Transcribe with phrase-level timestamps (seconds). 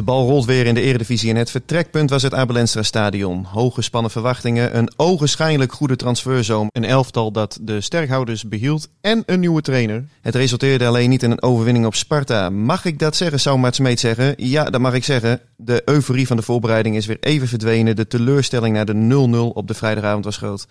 [0.00, 3.44] De bal rolt weer in de Eredivisie en het vertrekpunt was het Abelensra Stadion.
[3.44, 9.62] Hooggespannen verwachtingen, een ogenschijnlijk goede transferzoom, een elftal dat de sterkhouders behield en een nieuwe
[9.62, 10.04] trainer.
[10.20, 12.50] Het resulteerde alleen niet in een overwinning op Sparta.
[12.50, 14.34] Mag ik dat zeggen, zou Mart Smeet zeggen?
[14.36, 15.40] Ja, dat mag ik zeggen.
[15.56, 17.96] De euforie van de voorbereiding is weer even verdwenen.
[17.96, 20.66] De teleurstelling naar de 0-0 op de vrijdagavond was groot.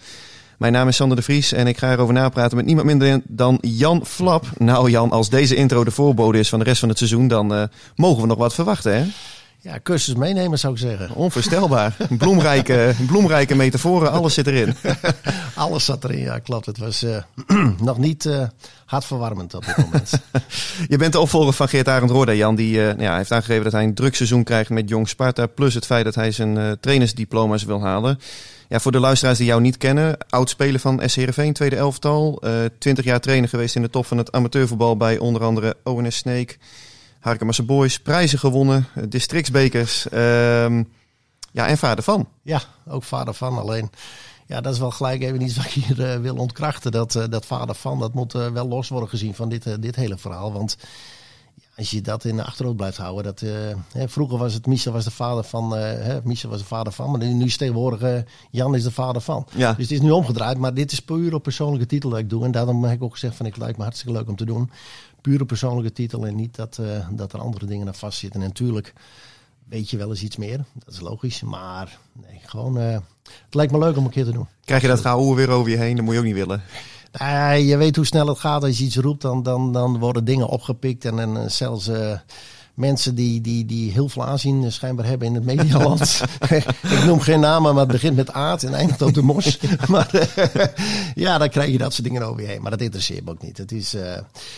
[0.60, 3.58] Mijn naam is Sander de Vries en ik ga erover napraten met niemand minder dan
[3.62, 4.46] Jan Flap.
[4.58, 7.54] Nou Jan, als deze intro de voorbode is van de rest van het seizoen, dan
[7.54, 7.64] eh,
[7.96, 9.06] mogen we nog wat verwachten hè?
[9.62, 11.16] Ja, cursus meenemen zou ik zeggen.
[11.16, 11.96] Onvoorstelbaar.
[12.10, 14.76] bloemrijke, bloemrijke metaforen, alles zit erin.
[15.56, 16.66] Alles zat erin, ja klopt.
[16.66, 17.24] Het was eh,
[17.82, 18.44] nog niet eh,
[18.86, 20.12] hartverwarmend op dit moment.
[20.90, 22.56] Je bent de opvolger van Geert Arend Roorda, Jan.
[22.56, 25.46] Die eh, ja, heeft aangegeven dat hij een druk seizoen krijgt met Jong Sparta.
[25.46, 28.20] Plus het feit dat hij zijn trainersdiploma's wil halen.
[28.70, 30.18] Ja, voor de luisteraars die jou niet kennen.
[30.30, 32.42] Oud-speler van SC tweede elftal.
[32.42, 36.16] eh 20 jaar trainer geweest in de top van het amateurvoetbal bij onder andere ONS
[36.16, 36.58] Sneek.
[37.20, 40.10] Harkemasse Boys, prijzen gewonnen, eh, districtsbekers.
[40.10, 40.84] ehm,
[41.52, 42.28] ja, en vader van.
[42.44, 43.92] ja, ook vader van alleen.
[44.46, 46.92] Ja, dat is wel gelijk even iets wat ik hier eh, wil ontkrachten.
[46.92, 50.54] Dat, dat vader van, dat moet wel los worden gezien van dit, dit hele verhaal.
[50.54, 50.78] Want
[51.80, 53.24] als je dat in de achterhoofd blijft houden.
[53.24, 53.52] Dat, eh,
[53.92, 55.76] hè, vroeger was het Michel was de vader van.
[55.76, 57.12] eh hè, Michel was de vader van.
[57.12, 59.48] Maar nu, is tegenwoordig eh, Jan is de vader van.
[59.56, 59.74] Ja.
[59.74, 60.58] Dus het is nu omgedraaid.
[60.58, 62.46] Maar dit is puur op persoonlijke titel dat ik doe.
[62.46, 64.72] En daarom heb ik ook gezegd van ik lijkt me hartstikke leuk om te doen.
[65.22, 66.80] Puur op persoonlijke titel en niet dat,
[67.12, 68.42] dat er andere dingen aan vastzitten.
[68.42, 68.94] En natuurlijk
[69.70, 70.66] weet je wel eens iets meer.
[70.86, 71.42] Dat is logisch.
[71.42, 72.76] Maar nee, gewoon.
[72.76, 73.04] het
[73.50, 74.48] lijkt me leuk om een keer te doen.
[74.66, 76.62] Krijg je dat gehouden weer over je heen, dat moet je ook niet willen.
[77.12, 78.64] Nee, je weet hoe snel het gaat.
[78.64, 81.06] Als je iets roept, dan, dan, dan worden dingen opgepikt.
[81.06, 82.20] En, en eh, zelfs eh,
[82.74, 86.22] mensen die, die, die heel veel aanzien eh, schijnbaar hebben in het medialand.
[86.98, 89.60] ik noem geen namen, maar het begint met aard en eindigt op de mos.
[89.88, 90.30] maar
[91.16, 92.62] ja, dan krijg je dat soort dingen over je heen.
[92.62, 93.58] Maar dat interesseert me ook niet.
[93.58, 93.96] Het is,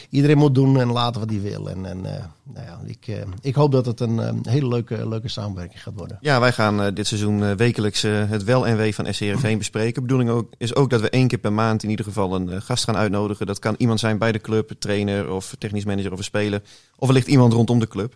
[0.09, 1.69] iedereen moet doen en laten wat hij wil.
[1.69, 2.05] En, en
[2.53, 5.93] nou ja, ik, eh, ik hoop dat het een eh, hele leuke, leuke samenwerking gaat
[5.95, 6.17] worden.
[6.21, 9.93] Ja, wij gaan eh, dit seizoen wekelijks het wel en wee van SC Heerenveen bespreken.
[9.93, 12.61] De bedoeling ook, is ook dat we één keer per maand in ieder geval een
[12.61, 13.45] gast gaan uitnodigen.
[13.45, 16.61] Dat kan iemand zijn bij de club, trainer of technisch manager of een speler.
[16.95, 18.15] Of wellicht iemand rondom de club.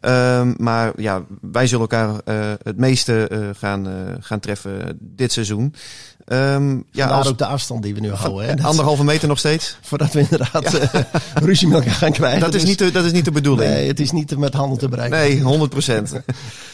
[0.00, 5.32] Ehm, maar ja, wij zullen elkaar eh, het meeste eh, gaan, eh, gaan treffen dit
[5.32, 5.74] seizoen.
[6.24, 8.48] Ehm ja, Ja, als, ook de afstand die we nu houden.
[8.48, 8.54] Hè?
[8.54, 9.76] Dat- anderhalve meter nog steeds.
[9.82, 11.00] voordat we inderdaad eh,
[11.48, 12.40] ruzie met elkaar gaan krijgen.
[12.40, 13.70] Dat is, Dus- niet de, dat is niet de bedoeling.
[13.70, 15.18] Nee, het is niet met handen te bereiken.
[15.18, 15.40] Nee,
[16.18, 16.22] 100%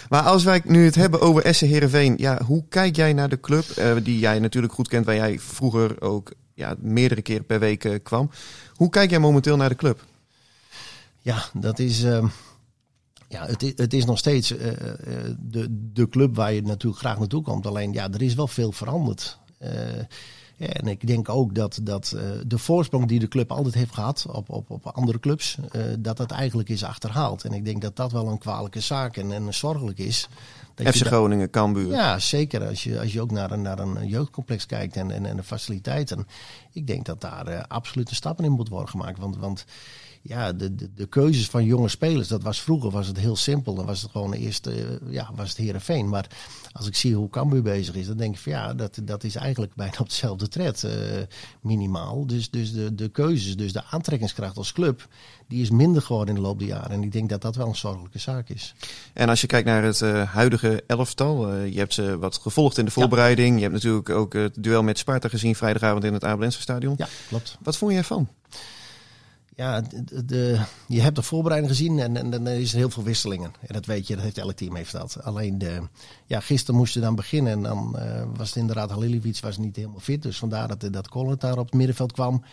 [0.08, 3.40] maar als wij nu het hebben over SC Heerenveen, ja, hoe kijk jij naar de
[3.40, 3.64] club
[4.02, 8.30] die jij natuurlijk goed kent, waar jij vroeger ook ja, meerdere keren per week kwam?
[8.74, 10.04] Hoe kijk jij momenteel naar de club?
[11.20, 12.04] Ja, dat is.
[13.32, 14.76] Ja, het is, het is nog steeds eh, eh,
[15.38, 17.66] de, de club waar je natuurlijk graag naartoe komt.
[17.66, 19.38] Alleen ja, er is wel veel veranderd.
[19.58, 19.70] Eh,
[20.56, 22.16] ja, en ik denk ook dat, dat
[22.46, 25.58] de voorsprong die de club altijd heeft gehad op, op, op andere clubs,
[25.98, 27.44] dat dat eigenlijk is achterhaald.
[27.44, 30.28] En ik denk dat dat wel een kwalijke zaak en, en zorgelijk is.
[30.74, 31.90] Dat FC Groningen, Cambuur.
[31.90, 32.66] Ja, zeker.
[32.66, 35.42] Als je, als je ook naar een, naar een jeugdcomplex kijkt en, en, en de
[35.42, 36.26] faciliteiten.
[36.72, 39.18] Ik denk dat daar eh, absolute stappen in moeten worden gemaakt.
[39.18, 39.64] Want, want
[40.22, 43.74] ja, de, de, de keuzes van jonge spelers, dat was vroeger was het heel simpel.
[43.74, 44.74] Dan was het gewoon eerst eh,
[45.08, 46.08] ja, was het Heerenveen.
[46.08, 46.26] Maar
[46.72, 49.34] als ik zie hoe Cambuur bezig is, dan denk ik van ja, dat, dat is
[49.34, 50.92] eigenlijk bijna op hetzelfde tred eh,
[51.60, 52.26] minimaal.
[52.26, 55.08] Dus, dus de, de keuzes, dus de aantrekkingskracht als club,
[55.48, 56.90] die is minder geworden in de loop der jaren.
[56.90, 58.74] En ik denk dat dat wel een zorgelijke zaak is.
[59.12, 62.84] En als je kijkt naar het eh, huidige elftal, je hebt ze wat gevolgd in
[62.84, 63.56] de voorbereiding.
[63.56, 66.94] Je hebt natuurlijk ook het duel met Sparta gezien vrijdagavond in het Abelense stadion.
[66.98, 67.58] Ja, klopt.
[67.62, 68.28] Wat vond je ervan?
[69.56, 69.82] Ja,
[70.24, 73.52] de, je hebt de voorbereiding gezien en, en dan is er heel veel wisselingen.
[73.60, 75.22] En dat weet je, dat heeft elk team heeft dat.
[75.22, 75.88] Alleen, de,
[76.26, 79.76] ja, gisteren moest je dan beginnen en dan eh, was het inderdaad Haliljevic was niet
[79.76, 80.22] helemaal fit.
[80.22, 82.44] Dus vandaar dat, dat Collins daar op het middenveld kwam.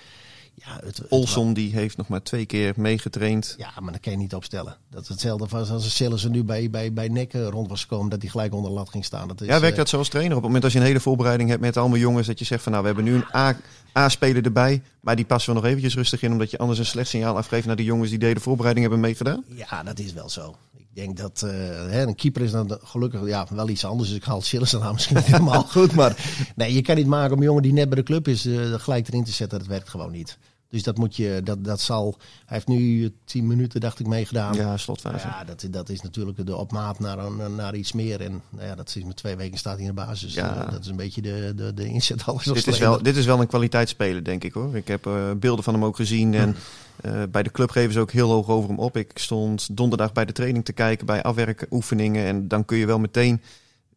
[0.66, 3.56] Ja, het, het Olson die heeft nog maar twee keer meegetraind.
[3.58, 4.76] Ja, maar dat kan je niet opstellen.
[4.90, 8.10] Dat is hetzelfde was als Sillissen nu bij, bij, bij Nek eh, rond was gekomen,
[8.10, 9.28] dat hij gelijk onder de lat ging staan.
[9.28, 10.36] Dat is, Ja, werkt eh, dat zo als trainer?
[10.36, 12.64] Op het moment dat je een hele voorbereiding hebt met allemaal jongens, dat je zegt
[12.64, 13.58] van nou, we hebben nu een A-
[13.98, 17.10] A-speler erbij, maar die passen we nog eventjes rustig in, omdat je anders een slecht
[17.10, 19.44] signaal afgeeft naar de jongens die deden voorbereiding hebben meegedaan?
[19.48, 20.56] Ja, dat is wel zo.
[20.78, 21.50] Ik denk dat eh,
[21.90, 24.10] hè, een keeper is dan de- gelukkig ja, wel iets anders.
[24.10, 25.94] Dus ik haal Sillissen aan misschien niet helemaal goed.
[25.96, 26.16] Maar
[26.56, 28.74] nee, je kan niet maken om een jongen die net bij de club is eh,
[28.74, 29.60] gelijk erin te zetten.
[29.60, 30.38] Dat werkt gewoon niet.
[30.70, 32.18] Dus dat moet je, dat, dat zal.
[32.46, 34.54] Hij heeft nu tien minuten, dacht ik, meegedaan.
[34.54, 35.28] Ja, slotfase.
[35.28, 38.22] Ja, dat, dat is natuurlijk de opmaat naar, naar iets meer.
[38.22, 40.34] En nou ja, dat is met twee weken staat hij in de basis.
[40.34, 40.66] Ja.
[40.66, 43.40] Dat is een beetje de, de, de inzet alles Dit is, wel, dit is wel
[43.42, 44.76] een kwaliteitsspeler, denk ik hoor.
[44.76, 46.34] Ik heb eh, beelden van hem ook gezien.
[46.34, 46.56] En
[47.02, 48.98] eh, bij de club geven ze ook heel hoog over hem op.
[48.98, 52.26] Ik stond donderdag bij de training te kijken bij afwerken, oefeningen.
[52.26, 53.42] En dan kun je wel meteen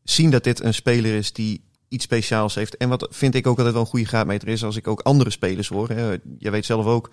[0.04, 1.62] zien dat dit een speler is die
[1.92, 2.76] iets speciaals heeft.
[2.76, 5.30] En wat vind ik ook altijd wel een goede graadmeter is, als ik ook andere
[5.30, 5.88] spelers hoor.
[5.88, 6.16] Hè.
[6.38, 7.10] Jij weet zelf ook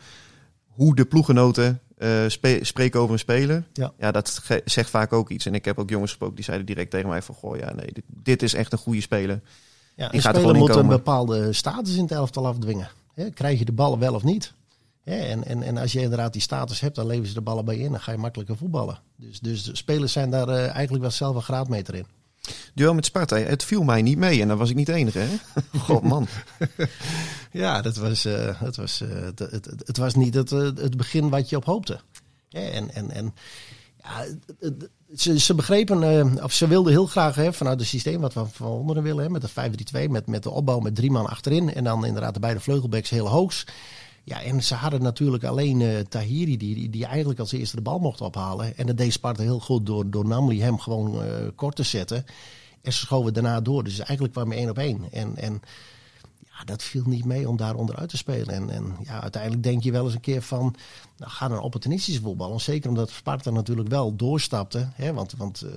[0.65, 3.67] hoe de ploegenoten eh, spe- spreken over een speler.
[3.97, 4.11] Ja.
[4.11, 5.45] dat ge- zegt vaak ook iets.
[5.45, 7.35] En ik heb ook jongens gesproken die zeiden direct tegen mij van...
[7.35, 9.41] Goh, ja, nee, dit, dit is echt een goede speler.
[9.95, 12.89] Ja, Die een gaat er speler moet een bepaalde status in het elftal afdwingen.
[13.33, 14.53] Krijg je de ballen wel of niet?
[15.03, 17.77] En, en, en als je inderdaad die status hebt, dan leveren ze de ballen bij
[17.77, 17.91] je in.
[17.91, 18.99] Dan ga je makkelijker voetballen.
[19.15, 22.05] Dus, dus de spelers zijn daar eh, eigenlijk wel zelf een graadmeter in.
[22.79, 24.41] Duel met Sparta, het viel mij niet mee.
[24.41, 25.37] En dan was ik niet de enige, hè?
[25.79, 26.27] God, man.
[27.51, 31.29] Ja, dat was, eh, het, was, eh, het, het, was niet het, eh, het begin
[31.29, 31.99] wat je op hoopte.
[32.49, 33.33] En en, en
[34.03, 34.25] ja,
[35.15, 38.45] ze, ze begrepen, eh, of ze wilden heel graag hè, vanuit het systeem wat we
[38.45, 39.49] van onderen willen, hè, met de
[40.07, 43.09] 5-3-2, met, met de opbouw met drie man achterin en dan inderdaad de beide vleugelbacks
[43.09, 43.65] heel hoogs.
[44.23, 47.81] Ja, en ze hadden natuurlijk alleen eh, Tahiri, die, die, die eigenlijk als eerste de
[47.81, 48.77] bal mocht ophalen.
[48.77, 52.25] En dat deed Sparta heel goed door, door Namli hem gewoon eh, kort te zetten.
[52.81, 53.83] En ze schoven daarna door.
[53.83, 55.11] Dus eigenlijk kwam je één op één.
[55.11, 55.61] En, en
[56.45, 58.55] ja, dat viel niet mee om daar onderuit te spelen.
[58.55, 60.75] En, en ja, uiteindelijk denk je wel eens een keer van,
[61.17, 62.59] nou ga dan opportunistische voetballen.
[62.59, 64.89] Zeker omdat Sparta natuurlijk wel doorstapte.
[64.93, 65.71] Hè, want want eh,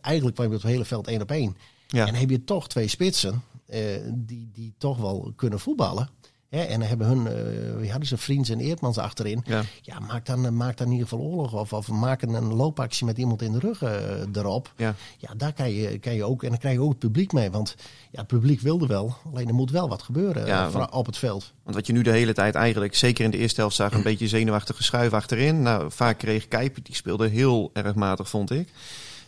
[0.00, 1.56] eigenlijk kwam je op het hele veld één op één.
[1.86, 2.00] Ja.
[2.00, 3.80] En dan heb je toch twee spitsen eh,
[4.12, 6.08] die, die toch wel kunnen voetballen.
[6.54, 9.42] Hè, en dan hebben hun, eh wie hadden ze, Vriends en Eertmans achterin.
[9.46, 9.62] Ja.
[9.82, 11.52] Ja, maak dan, maak dan in ieder geval oorlog.
[11.52, 13.92] Of, of maak een, loopactie met iemand in de rug eh,
[14.32, 14.72] erop.
[14.76, 14.94] Ja.
[15.18, 16.42] Ja, daar kan je, kan je ook.
[16.42, 17.50] En dan krijg je ook het publiek mee.
[17.50, 17.74] Want
[18.10, 19.16] ja, het publiek wilde wel.
[19.32, 21.52] Alleen er moet wel wat gebeuren Ja, eh, want- op het veld.
[21.62, 24.02] Want wat je nu de hele tijd eigenlijk, zeker in de eerste helft, zag, een
[24.12, 25.62] beetje zenuwachtige schuif achterin.
[25.62, 28.68] Nou, vaak kreeg Kijp, die speelde heel erg matig, vond ik.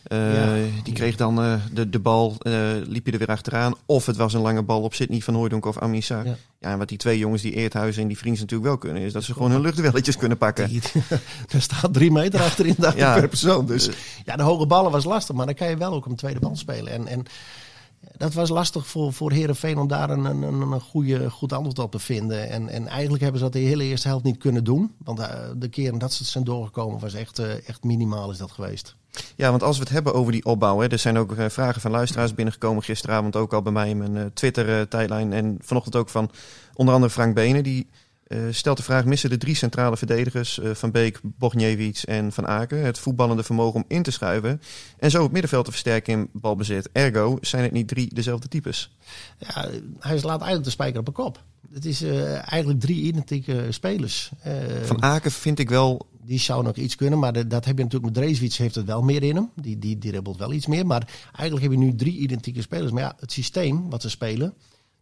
[0.03, 0.33] Eh,
[0.65, 0.69] Ja.
[0.83, 2.53] Die kreeg dan eh, de, de bal, eh,
[2.85, 3.73] liep je er weer achteraan.
[3.85, 6.21] Of het was een lange bal op Sidney van Hooijdonk of Amisa.
[6.23, 6.35] Ja.
[6.59, 6.71] Ja.
[6.71, 9.23] en wat die twee jongens, die Eerthuizen en die Vriends natuurlijk wel kunnen, is dat
[9.23, 10.69] ze gewoon hun luchtduelletjes kunnen pakken.
[10.69, 10.81] Die-
[11.49, 13.13] er staat drie meter achterin daar Ja.
[13.19, 13.65] per persoon.
[13.65, 13.89] Dus
[14.25, 15.35] ja, de hoge ballen was lastig.
[15.35, 16.93] Maar dan kan je wel ook een tweede bal spelen.
[16.93, 17.25] En, en
[18.17, 21.91] dat was lastig voor, voor Herenveen om daar een, een, een, goede, goed antwoord op
[21.91, 22.49] te vinden.
[22.49, 24.91] En, en eigenlijk hebben ze dat de hele eerste helft niet kunnen doen.
[25.03, 25.21] Want
[25.57, 28.95] de keren dat ze zijn doorgekomen was echt, echt minimaal is dat geweest.
[29.35, 31.81] Ja, want als we het hebben over die opbouw, hè, er zijn ook eh, vragen
[31.81, 36.09] van luisteraars binnengekomen gisteravond ook al bij mij in mijn eh, Twitter-tijdlijn en vanochtend ook
[36.09, 36.31] van
[36.73, 37.63] onder andere Frank Benen.
[37.63, 37.87] Die
[38.27, 42.85] eh, stelt de vraag, missen de drie centrale verdedigers Van Beek, Bogniewicz en Van Aken
[42.85, 44.61] het voetballende vermogen om in te schuiven
[44.99, 46.89] en zo het middenveld te versterken in balbezit?
[46.91, 48.95] Ergo zijn het niet drie dezelfde types.
[49.37, 49.69] Ja,
[49.99, 51.43] hij slaat eigenlijk de spijker op een kop.
[51.73, 52.01] Het is
[52.41, 54.31] eigenlijk drie identieke spelers.
[54.83, 57.83] Van Aken vind ik wel, Die zou nog iets kunnen, maar de- dat heb je
[57.83, 59.49] natuurlijk met Dreeswits heeft het wel meer in hem.
[59.55, 60.85] Die, die, die ribbelt wel iets meer.
[60.85, 62.91] Maar eigenlijk heb je nu drie identieke spelers.
[62.91, 64.53] Maar ja, het systeem wat ze spelen,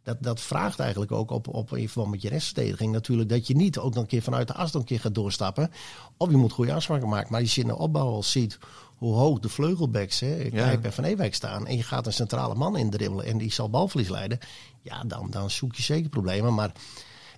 [0.03, 3.55] dat, dat vraagt eigenlijk ook op, op in verband met je restverdediging natuurlijk dat je
[3.55, 5.71] niet ook nog een keer vanuit de as een keer gaat doorstappen.
[6.17, 7.31] Of je moet goede afspraken maken.
[7.31, 8.57] Maar als je in de opbouw al ziet
[8.95, 11.67] hoe hoog de vleugelbacks, hè, Kijp en Van Ewijk staan.
[11.67, 14.39] En je gaat een centrale man indribbelen en die zal balverlies leiden.
[14.81, 16.53] Ja, dan, dan zoek je zeker problemen.
[16.53, 16.71] Maar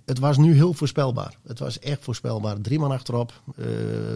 [0.08, 1.34] het was nu heel voorspelbaar.
[1.46, 2.60] Het was echt voorspelbaar.
[2.60, 3.32] Drie man achterop.
[3.56, 3.64] Eh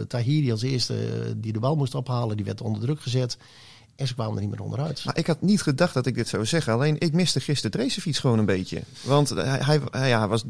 [0.07, 3.37] Tahiri als eerste eh, die de bal moest ophalen, die werd onder druk gezet.
[3.95, 5.05] En ze kwamen er niet meer onderuit.
[5.05, 6.73] maar ik had niet gedacht dat ik dit zou zeggen.
[6.73, 8.81] Alleen ik miste gisteren Dresefiets gewoon een beetje.
[9.01, 10.43] Want hij, hij, hij- ja, was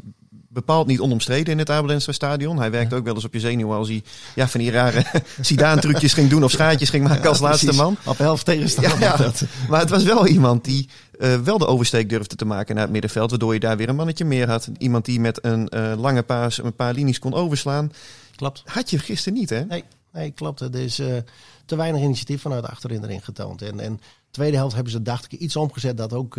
[0.48, 2.58] bepaald niet onomstreden in het Abelensra stadion.
[2.58, 4.02] Hij werkte ook wel eens op je zenuwen als hij
[4.34, 5.04] ja, van die rare
[5.40, 7.82] Zidane-trucjes ging doen of schaatjes ging maken als laatste Precies.
[7.82, 7.96] man.
[8.04, 9.00] Op helft tegenstander.
[9.00, 9.32] Ja.
[9.68, 12.92] Maar het was wel iemand die eh, wel de oversteek durfde te maken naar het
[12.92, 13.30] middenveld.
[13.30, 14.70] Waardoor je daar weer een mannetje meer had.
[14.78, 17.92] Iemand die met een eh, lange paas een paar linies kon overslaan.
[18.36, 18.62] Klopt.
[18.64, 19.64] Had je gisteren niet, hè?
[19.64, 20.60] Nee, nee klopt.
[20.60, 21.16] Er is eh,
[21.64, 23.62] te weinig initiatief vanuit achterin erin getoond.
[23.62, 26.38] En, en tweede helft hebben ze, dacht ik, iets omgezet dat ook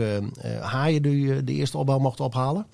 [0.62, 2.67] Haaien de, de eerste opbouw mocht ophalen.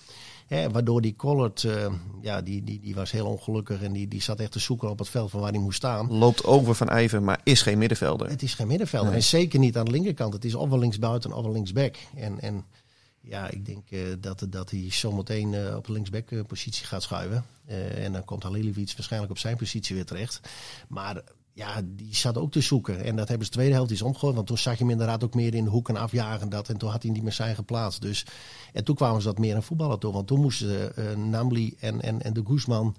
[0.52, 4.22] Hè, waardoor die Collard, eh, ja, die, die, die was heel ongelukkig en die, die
[4.22, 6.12] zat echt te zoeken op het veld van waar hij moest staan.
[6.12, 8.30] Loopt over van Ijver, maar is geen middenvelder.
[8.30, 9.10] Het is geen middenvelder.
[9.10, 9.18] Nee.
[9.18, 10.34] En zeker niet aan de linkerkant.
[10.34, 11.96] Het is ofwel linksbuiten ofwel linksback.
[12.16, 12.66] En, en
[13.22, 17.46] ja, ik denk eh, dat, dat hij zometeen eh, op de linksback positie gaat schuiven.
[17.96, 20.40] En dan komt Halilovic waarschijnlijk op zijn positie weer terecht.
[20.88, 23.04] Maar ja, die zat ook te zoeken.
[23.04, 24.36] En dat hebben ze de tweede helft is omgegooid.
[24.36, 26.50] Want toen zag je hem inderdaad ook meer in de hoeken afjagen.
[26.50, 28.02] Dat, en toen had hij niet meer zijn geplaatst.
[28.02, 28.26] Dus,
[28.74, 30.14] en toen kwamen ze dat meer aan voetballen toe.
[30.14, 32.96] Want toen moesten eh Namli en, en, en de Guzman...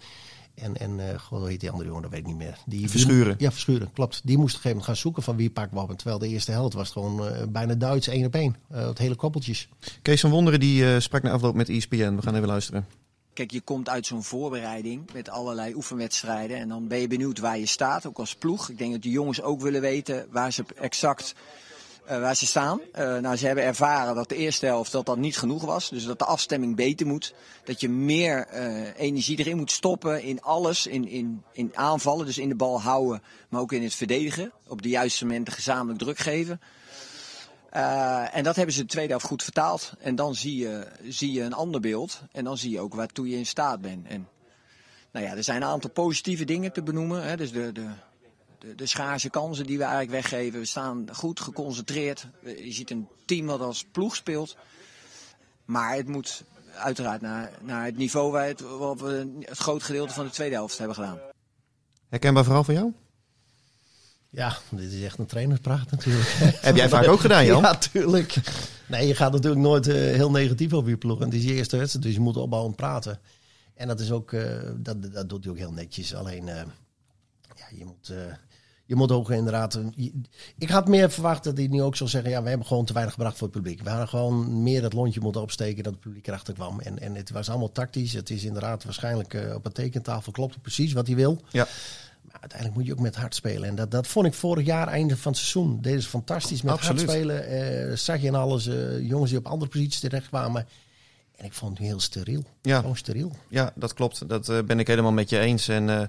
[0.54, 2.58] En, en uh, god, hoe heet die andere jongen, dat weet ik niet meer.
[2.66, 3.36] Die, Verschuren.
[3.36, 4.20] Die, ja, Verschuren, klopt.
[4.24, 5.90] Die moest op een gegeven moment gaan zoeken van wie pakken we op.
[5.90, 8.56] En terwijl de eerste helft was gewoon uh, bijna Duits, één op één.
[8.72, 9.68] Uh, het hele koppeltjes.
[10.02, 12.14] Kees van Wonderen die sprak na afloop met ESPN.
[12.14, 12.86] We gaan even luisteren.
[13.34, 16.56] Kijk, je komt uit zo'n voorbereiding met allerlei oefenwedstrijden.
[16.56, 18.68] En dan ben je benieuwd waar je staat, ook als ploeg.
[18.68, 21.34] Ik denk dat de jongens ook willen weten waar ze exact
[22.10, 22.80] uh, waar ze staan.
[22.98, 25.88] Uh, nou, ze hebben ervaren dat de eerste helft dat dat niet genoeg was.
[25.88, 27.34] Dus dat de afstemming beter moet.
[27.64, 30.86] Dat je meer uh, energie erin moet stoppen in alles.
[30.86, 33.22] In, in, in aanvallen, dus in de bal houden.
[33.48, 34.52] Maar ook in het verdedigen.
[34.68, 36.60] Op de juiste momenten gezamenlijk druk geven.
[37.76, 39.92] Uh, en dat hebben ze de tweede helft goed vertaald.
[39.98, 42.22] En dan zie je, zie je een ander beeld.
[42.32, 44.06] En dan zie je ook waartoe je in staat bent.
[44.06, 44.28] En
[45.12, 47.24] nou ja, er zijn een aantal positieve dingen te benoemen.
[47.24, 47.36] Hè.
[47.36, 47.88] Dus de, de,
[48.58, 50.60] de, de schaarse kansen die we eigenlijk weggeven.
[50.60, 52.26] We staan goed geconcentreerd.
[52.44, 54.56] Je ziet een team dat als ploeg speelt.
[55.64, 60.24] Maar het moet uiteraard naar, naar het niveau waar het, we het groot gedeelte van
[60.24, 61.18] de tweede helft hebben gedaan.
[62.08, 62.92] Herkenbaar verhaal van jou?
[64.34, 66.28] Ja, dit is echt een trainerspraat natuurlijk.
[66.68, 67.62] Heb jij vaak ook gedaan, Jan?
[67.62, 68.34] Ja, tuurlijk.
[68.86, 71.18] Nee, je gaat natuurlijk nooit uh, heel negatief over je ploeg.
[71.18, 73.20] En het is je eerste wedstrijd, dus je moet opbouwend praten.
[73.74, 74.44] En dat is ook, uh,
[74.76, 76.14] dat, dat doet hij ook heel netjes.
[76.14, 76.54] Alleen, uh,
[77.54, 78.12] ja, je moet,
[78.84, 79.80] je moet ook inderdaad...
[80.58, 82.30] ik had meer verwacht dat hij nu ook zou zeggen...
[82.30, 83.82] ja, we hebben gewoon te weinig gebracht voor het publiek.
[83.82, 86.80] We hadden gewoon meer dat lontje moeten opsteken dat het publiek erachter kwam.
[86.80, 88.12] En, en het was allemaal tactisch.
[88.12, 91.40] Het is inderdaad waarschijnlijk op een tekentafel klopt het precies wat hij wil.
[91.50, 91.66] Ja.
[92.32, 93.68] Maar uiteindelijk moet je ook met hard spelen.
[93.68, 95.80] En dat, dat vond ik vorig jaar, einde van het seizoen.
[95.80, 97.00] Deden ze fantastisch met Absoluut.
[97.00, 97.90] hard spelen.
[97.90, 100.66] Uh, zag je in alles uh, jongens die op andere posities terecht kwamen.
[101.36, 102.44] En ik vond het heel steriel.
[102.62, 102.80] Ja.
[102.80, 103.36] Gewoon steriel.
[103.48, 104.28] Ja, dat klopt.
[104.28, 105.68] Dat uh, ben ik helemaal met je eens.
[105.68, 106.02] En uh,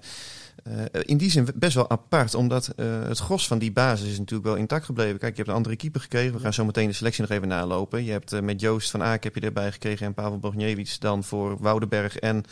[1.01, 2.35] in die zin best wel apart.
[2.35, 5.19] Omdat het gros van die basis is natuurlijk wel intact gebleven.
[5.19, 6.33] Kijk, je hebt een andere keeper gekregen.
[6.33, 8.03] We gaan zo meteen de selectie nog even nalopen.
[8.03, 10.05] Je hebt met Joost van Aak heb je erbij gekregen.
[10.05, 12.43] En Pavel Bogniewicz dan voor Woudenberg en...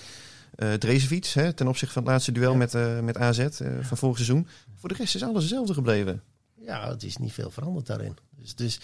[0.55, 2.57] Uh, hè, ten opzichte van het laatste duel ja.
[2.57, 3.47] met, uh, met AZ uh,
[3.81, 4.47] van vorig seizoen.
[4.75, 6.21] Voor de rest is alles hetzelfde gebleven.
[6.65, 8.17] Ja, het is niet veel veranderd daarin.
[8.35, 8.79] Dus, dus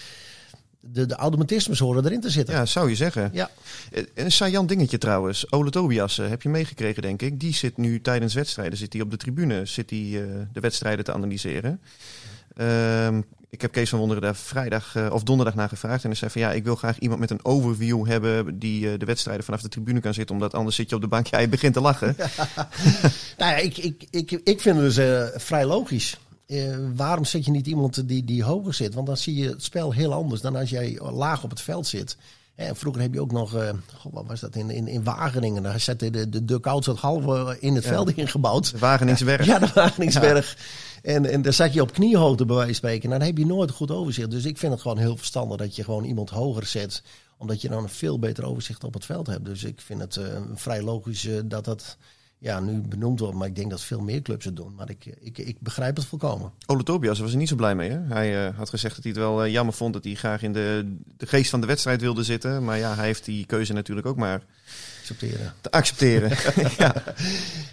[0.80, 2.56] de, de automatismes horen erin te zitten.
[2.56, 3.30] Ja, zou je zeggen.
[3.34, 3.50] Ja.
[4.14, 5.52] Een saillant dingetje trouwens.
[5.52, 7.40] Ole Tobias heb je meegekregen, denk ik.
[7.40, 10.00] Die zit nu tijdens wedstrijden, zit hij op de tribune, zit hij
[10.52, 11.82] de wedstrijden te analyseren.
[12.58, 16.04] Um, ik heb Kees van Wonderen daar vrijdag uh, of donderdag naar gevraagd.
[16.04, 19.00] En hij zei van ja, ik wil graag iemand met een overview hebben die uh,
[19.00, 20.36] de wedstrijden vanaf de tribune kan zitten.
[20.36, 22.16] Omdat anders zit je op de bank, ja, je begint te lachen.
[22.18, 22.48] Ja.
[23.38, 26.18] nou ja, ik, ik, ik, ik vind het dus uh, vrij logisch.
[26.96, 28.94] waarom zet je niet iemand die, die hoger zit?
[28.94, 31.88] Want dan zie je het spel heel anders dan als jij laag op het veld
[31.88, 32.18] zit.
[32.58, 35.64] En vroeger heb je ook nog, uh, god, wat was dat, in, in, in Wageningen.
[35.64, 37.90] Daar zette de, de, koud zat halve in het ja.
[37.90, 38.72] veld ingebouwd.
[38.72, 39.46] De Wageningsberg.
[39.46, 40.56] Ja, de Wageningsberg.
[40.58, 40.64] Ja.
[41.08, 43.10] En, en daar zat je op kniehoogte bij wijze van spreken.
[43.10, 44.32] Nou, dan heb je nooit goed overzicht.
[44.32, 47.04] Dus ik vind het gewoon heel verstandig dat je gewoon iemand hoger zet.
[47.38, 49.46] Omdat je dan een veel beter overzicht op het veld hebt.
[49.46, 51.98] Dus ik vind het uh, vrij logisch uh, dat dat
[52.38, 53.36] ja, nu benoemd wordt.
[53.36, 54.76] Maar ik denk dat veel meer clubs het doen.
[54.76, 56.52] Maar ik, ik, ik begrijp het volkomen.
[56.66, 57.90] Ole Tobias was er niet zo blij mee.
[57.90, 58.00] Hè?
[58.00, 61.28] Hij had gezegd dat hij het wel jammer vond dat hij graag in de, de
[61.28, 62.64] geest van de wedstrijd wilde zitten.
[62.64, 64.44] Maar ja, hij heeft die keuze natuurlijk ook maar
[65.12, 65.54] accepteren.
[65.62, 66.30] te accepteren.
[66.78, 67.04] ja.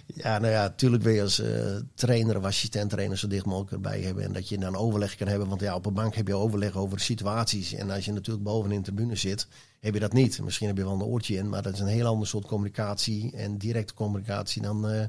[0.05, 3.71] ja, nou ja, natuurlijk wil je als uh, trainer of assistent trainer zo dicht mogelijk
[3.71, 4.23] erbij hebben.
[4.23, 5.47] En dat je dan overleg kan hebben.
[5.47, 7.73] Want ja, op een bank heb je overleg over situaties.
[7.73, 9.47] En als je natuurlijk bovenin de tribune zit,
[9.79, 10.41] heb je dat niet.
[10.41, 13.31] Misschien heb je wel een oortje in, maar dat is een heel ander soort communicatie
[13.35, 15.03] en directe communicatie dan, uh,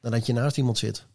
[0.00, 1.06] dan dat je naast iemand zit.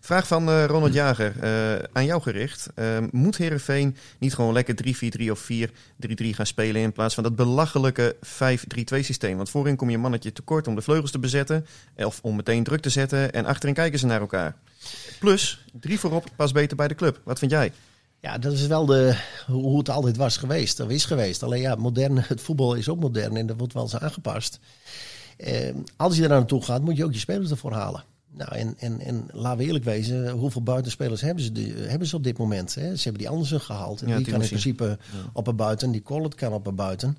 [0.00, 2.68] Vraag van uh, Ronald Jager, uh, aan jou gericht.
[2.74, 4.74] Uh, moet Herenveen niet gewoon lekker
[5.20, 5.64] 3-4-3 of 4-3-3
[6.06, 8.20] gaan spelen in plaats van dat belachelijke 5-3-2
[8.84, 9.36] systeem?
[9.36, 11.66] Want voorin kom je mannetje tekort om de vleugels te bezetten
[11.96, 14.56] of om meteen druk te zetten en achterin kijken ze naar elkaar.
[15.20, 17.20] Plus, drie voorop past beter bij de club.
[17.24, 17.72] Wat vind jij?
[18.20, 20.76] Ja, dat is wel de, hoe het altijd was geweest.
[20.76, 21.42] Dat is geweest.
[21.42, 24.58] Alleen ja, modern, het voetbal is ook modern en dat wordt wel eens aangepast.
[25.38, 28.04] Uh, als je er naartoe gaat, moet je ook je spelers ervoor halen.
[28.36, 32.16] Nou, en, en, en laten we eerlijk wezen, hoeveel buitenspelers hebben ze, de, hebben ze
[32.16, 32.74] op dit moment?
[32.74, 32.96] Hè?
[32.96, 34.02] Ze hebben die Andersen gehaald.
[34.02, 34.98] En Ja, die kan in principe
[35.32, 37.16] op een buiten, die Collett kan op een buiten.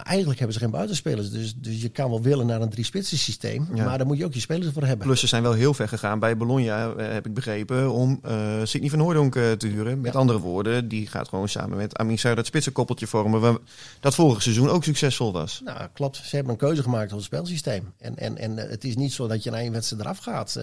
[0.00, 1.30] Maar eigenlijk hebben ze geen buitenspelers.
[1.30, 3.68] Dus, dus je kan wel willen naar een drie-spitsen systeem.
[3.74, 3.84] Ja.
[3.84, 5.06] Maar daar moet je ook je spelers voor hebben.
[5.06, 8.60] Plus ze zijn wel heel ver gegaan bij Bologna, eh, heb ik begrepen, om eh
[8.64, 10.00] Sidney van Hooydonk eh, te huren.
[10.00, 10.18] Met Ja.
[10.18, 13.40] andere woorden, die gaat gewoon samen met Amin Sarr dat spitsenkoppeltje vormen.
[13.40, 13.56] waar-
[14.00, 15.60] Dat vorig seizoen ook succesvol was.
[15.64, 16.16] Nou, klopt.
[16.16, 17.92] Ze hebben een keuze gemaakt op het spelsysteem.
[17.98, 20.58] En, en, en het is niet zo dat je na één wedstrijd eraf gaat.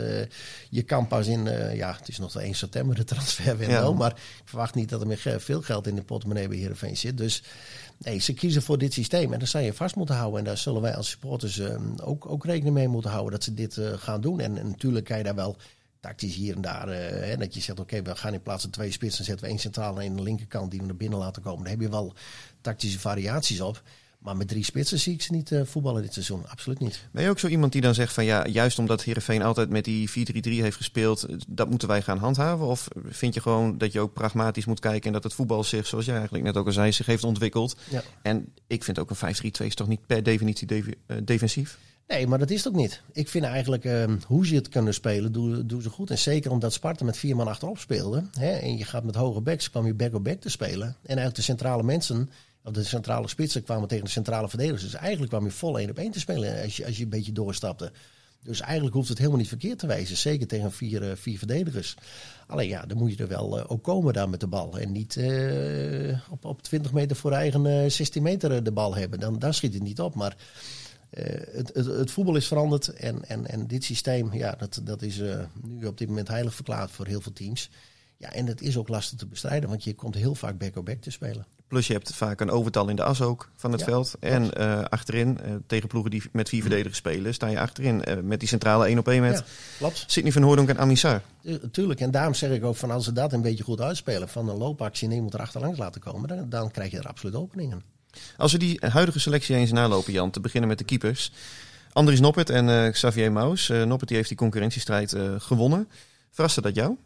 [0.69, 3.91] Je kan pas in, ja, het is nog wel 1 september de transferwindow.
[3.91, 3.97] Ja.
[3.97, 7.17] Maar ik verwacht niet dat er meer veel geld in de portemonnee bij Heerenveen zit.
[7.17, 7.43] Dus
[7.97, 9.33] nee, ze kiezen voor dit systeem.
[9.33, 10.39] En daar zou je vast moeten houden.
[10.39, 13.53] En daar zullen wij als supporters eh, ook, ook rekening mee moeten houden dat ze
[13.53, 14.39] dit eh, gaan doen.
[14.39, 15.57] En, en natuurlijk kan je daar wel
[15.99, 16.87] tactisch hier en daar.
[16.89, 19.51] eh, hè, dat je zegt, oké, we gaan in plaats van twee spitsen, zetten we
[19.51, 21.61] één centraal en de linkerkant die we naar binnen laten komen.
[21.63, 22.13] Daar heb je wel
[22.61, 23.81] tactische variaties op.
[24.27, 26.47] Maar met drie spitsen zie ik ze niet eh, voetballen dit seizoen.
[26.47, 27.07] Absoluut niet.
[27.11, 29.85] Ben je ook zo iemand die dan zegt van ja, juist omdat Heerenveen altijd met
[29.85, 32.65] die 4-3-3 heeft gespeeld, eh, dat moeten wij gaan handhaven?
[32.65, 35.87] Of vind je gewoon dat je ook pragmatisch moet kijken en dat het voetbal zich,
[35.87, 37.75] zoals jij eigenlijk net ook al zei, zich heeft ontwikkeld?
[37.89, 38.03] Ja.
[38.21, 41.77] En ik vind ook een 5-3-2 is toch niet per definitie defi- eh, defensief?
[42.07, 43.01] Nee, maar dat is het ook niet.
[43.11, 46.09] Ik vind eigenlijk eh, hoe ze het kunnen spelen, doen, doen ze goed.
[46.09, 48.23] En zeker omdat Sparta met vier man achterop speelde.
[48.39, 50.87] Hè, en je gaat met hoge backs, kwam je back-op-back te spelen.
[50.87, 52.29] En eigenlijk de centrale mensen,
[52.71, 54.83] de centrale spitsen, kwamen tegen de centrale verdedigers.
[54.83, 57.09] Dus eigenlijk kwam je vol één op één te spelen als je, als je een
[57.09, 57.91] beetje doorstapte.
[58.43, 60.17] Dus eigenlijk hoeft het helemaal niet verkeerd te wijzen.
[60.17, 61.95] Zeker tegen vier, eh, vier verdedigers.
[62.47, 64.79] Alleen ja, dan moet je er wel eh, ook komen daar met de bal.
[64.79, 68.95] En niet eh, op, op 20 meter voor eigen eh, 16 meter eh, de bal
[68.95, 69.19] hebben.
[69.19, 70.15] Dan, dan schiet het niet op.
[70.15, 70.35] Maar
[71.09, 72.87] eh, het, het, voetbal is veranderd.
[72.87, 76.55] En, en, en dit systeem, ja, dat, dat is eh, nu op dit moment heilig
[76.55, 77.69] verklaard voor heel veel teams.
[78.17, 81.11] Ja, en het is ook lastig te bestrijden, want je komt heel vaak back-op-back te
[81.11, 81.45] spelen.
[81.67, 84.15] Plus je hebt vaak een overtal in de as ook van het Ja, veld.
[84.19, 88.17] En eh, achterin, eh, tegen ploegen die met vier verdedigers spelen, sta je achterin eh,
[88.23, 89.43] met die centrale 1 op 1 met
[89.79, 89.89] Ja.
[90.07, 91.21] Sidney van Hooydonk en.
[91.41, 94.29] Tu- Tuurlijk, en daarom zeg ik ook van als ze dat een beetje goed uitspelen,
[94.29, 97.81] van een loopactie en iemand erachterlangs laten komen, dan, dan krijg je er absoluut openingen.
[98.37, 101.31] Als we die huidige selectie eens nalopen, Jan, te beginnen met de keepers.
[101.93, 103.67] Andries Noppert en Xavier Maus.
[103.67, 105.87] Noppert die heeft die concurrentiestrijd gewonnen.
[106.31, 106.97] Verraste dat jou?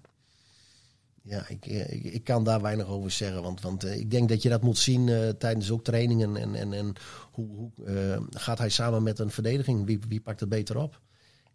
[1.23, 3.41] Ja, ik, eh, ik, ik kan daar weinig over zeggen.
[3.41, 6.35] Want, want eh, ik denk dat je dat moet zien eh, tijdens ook trainingen.
[6.35, 6.93] En, en, en
[7.31, 7.71] hoe, hoe
[8.29, 9.85] gaat hij samen met een verdediging?
[9.85, 11.01] Wie, wie pakt het beter op?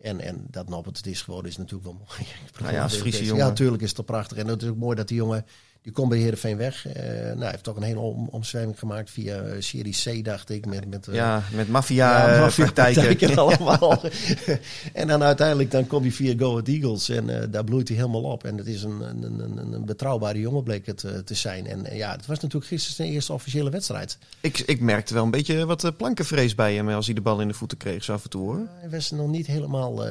[0.00, 2.28] En, en dat Noppert het is geworden is natuurlijk wel mooi.
[2.60, 3.42] Nou ja, als Friese jongen.
[3.42, 4.38] Ja, natuurlijk is het prachtig.
[4.38, 5.44] En het is ook mooi dat die jongen,
[5.86, 6.86] die komt bij Heerenveen weg.
[6.86, 10.50] Eh nou, hij heeft toch een hele om, omzwerving gemaakt via eh, Serie C, dacht
[10.50, 10.66] ik.
[10.66, 12.40] Met, met, eh, ja, met ja, maffia-praktijken.
[12.40, 14.02] maffia-praktijken allemaal.
[14.92, 18.22] en dan uiteindelijk dan komt hij via Go Ahead Eagles en daar bloeit hij helemaal
[18.22, 18.44] op.
[18.44, 21.66] En het is een, een, een, een betrouwbare jongen bleek het te zijn.
[21.66, 24.18] En ja, het was natuurlijk gisteren zijn eerste officiële wedstrijd.
[24.40, 27.48] ik, ik merkte wel een beetje wat plankenvrees bij hem als hij de bal in
[27.48, 28.68] de voeten kreeg, zo af en toe hoor.
[28.80, 30.04] Hij was nog niet helemaal...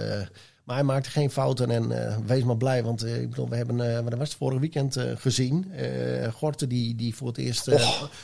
[0.65, 2.84] maar hij maakte geen fouten en eh, wees maar blij.
[2.84, 5.71] Want eh, ik bedoel, we hebben, eh wat was het, vorig weekend gezien.
[6.34, 7.67] Gorten die, die voor het eerst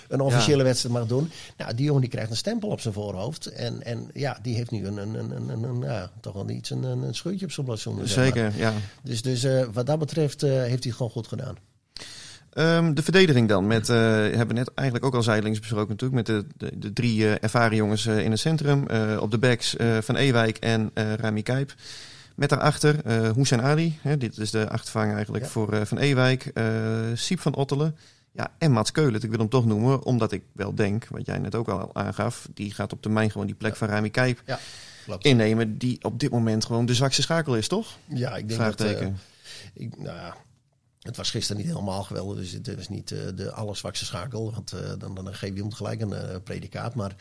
[0.08, 1.32] een officiële wedstrijd mag doen.
[1.58, 3.45] Nou, die jongen die krijgt een stempel op zijn voorhoofd.
[3.45, 6.49] En, en ja, die heeft nu een, een, een, een, een, een ja, toch wel
[6.49, 8.08] iets, een, een, scheurtje op zijn blazoen.
[8.08, 8.73] Zeker, ja.
[9.04, 11.56] Dus, dus wat dat betreft heeft hij het gewoon goed gedaan.
[12.51, 13.67] Ehm, de verdediging dan.
[13.67, 16.27] Met, hebben we net eigenlijk ook al zijdelings besproken natuurlijk.
[16.27, 18.86] Met de, de, de drie eh, ervaren jongens in het centrum.
[19.19, 21.73] Op de backs Van Ewijk en Rami Kijp.
[22.41, 23.97] Met daarachter eh Hussein Ali.
[24.01, 25.49] Hè, dit is de achtervanger eigenlijk Ja.
[25.49, 26.45] voor eh, Van Ewijk.
[26.45, 26.65] eh
[27.13, 27.95] Siep van Ottelen.
[28.32, 29.21] Ja, en Mats Keulen.
[29.21, 30.04] Ik wil hem toch noemen.
[30.06, 32.47] Omdat ik wel denk, wat jij net ook al aangaf.
[32.54, 34.60] Die gaat op termijn gewoon die plek van Rami Kijp Ja,
[35.19, 35.77] innemen.
[35.77, 37.97] Die op dit moment gewoon de zwakste schakel is, toch?
[38.08, 38.75] Ja, ik denk dat...
[38.75, 39.17] Vraagteken.
[39.73, 40.36] ik, nou ja,
[41.01, 42.38] het was gisteren niet helemaal geweldig.
[42.38, 44.51] Dus het is niet de allerzwakste schakel.
[44.54, 46.95] Want dan, dan geef je hem gelijk een predicaat.
[46.95, 47.15] Maar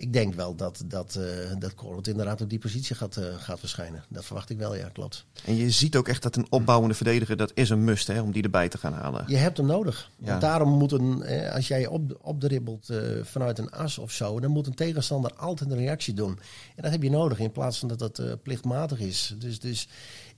[0.00, 1.24] ik denk wel dat, dat, eh
[1.58, 4.04] dat Corot inderdaad op die positie gaat, eh, gaat verschijnen.
[4.08, 5.24] Dat verwacht ik wel, ja, klopt.
[5.44, 8.32] En je ziet ook echt dat een opbouwende verdediger, dat is een must hè, om
[8.32, 9.24] die erbij te gaan halen.
[9.26, 10.10] Je hebt hem nodig.
[10.18, 10.26] Ja.
[10.26, 14.40] Want daarom moet een, eh, als jij op, opdribbelt eh, vanuit een as of zo,
[14.40, 16.38] dan moet een tegenstander altijd een reactie doen.
[16.76, 19.34] En dat heb je nodig in plaats van dat dat plichtmatig is.
[19.38, 19.88] Dus, dus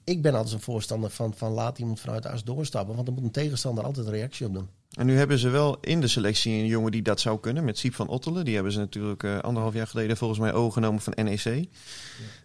[0.04, 3.14] ik ben altijd een voorstander van, van laat iemand vanuit de as doorstappen, want dan
[3.14, 4.68] moet een tegenstander altijd een reactie op doen.
[4.92, 7.78] En nu hebben ze wel in de selectie een jongen die dat zou kunnen, met
[7.78, 8.44] Siep van Ottelen.
[8.44, 11.68] Die hebben ze natuurlijk eh, anderhalf jaar geleden volgens mij overgenomen van NEC.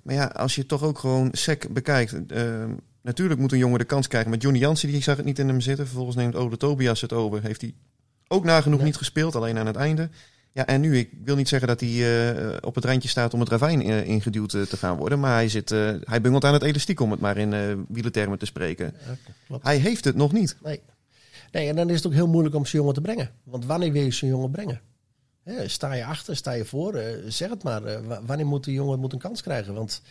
[0.04, 2.28] Maar ja, als je toch ook gewoon sec bekijkt.
[2.28, 2.66] eh,
[3.02, 4.30] natuurlijk moet een jongen de kans krijgen.
[4.32, 5.86] Met Johnny Jansen, die zag het niet in hem zitten.
[5.86, 7.42] Vervolgens neemt Ode Tobias het over.
[7.42, 7.74] Heeft hij
[8.28, 8.88] ook nagenoeg Nee.
[8.88, 10.10] niet gespeeld, alleen aan het einde.
[10.58, 11.90] Ja, en nu, ik wil niet zeggen dat hij
[12.36, 15.20] eh, op het randje staat om het ravijn eh, ingeduwd eh, te gaan worden.
[15.20, 15.70] Maar hij, zit,
[16.04, 18.94] hij bungelt aan het elastiek, om het maar in wielertermen te spreken.
[19.48, 19.58] Ja.
[19.62, 20.58] Hij heeft het nog niet.
[20.64, 20.82] Nee.
[21.52, 23.32] nee, en dan is het ook heel moeilijk om zo'n jongen te brengen.
[23.44, 24.82] Want wanneer wil je zo'n jongen brengen?
[25.44, 27.02] Hè, sta je achter, sta je voor?
[27.28, 28.08] zeg het maar.
[28.08, 29.74] wa- wanneer moet de jongen moet een kans krijgen?
[29.74, 30.02] Want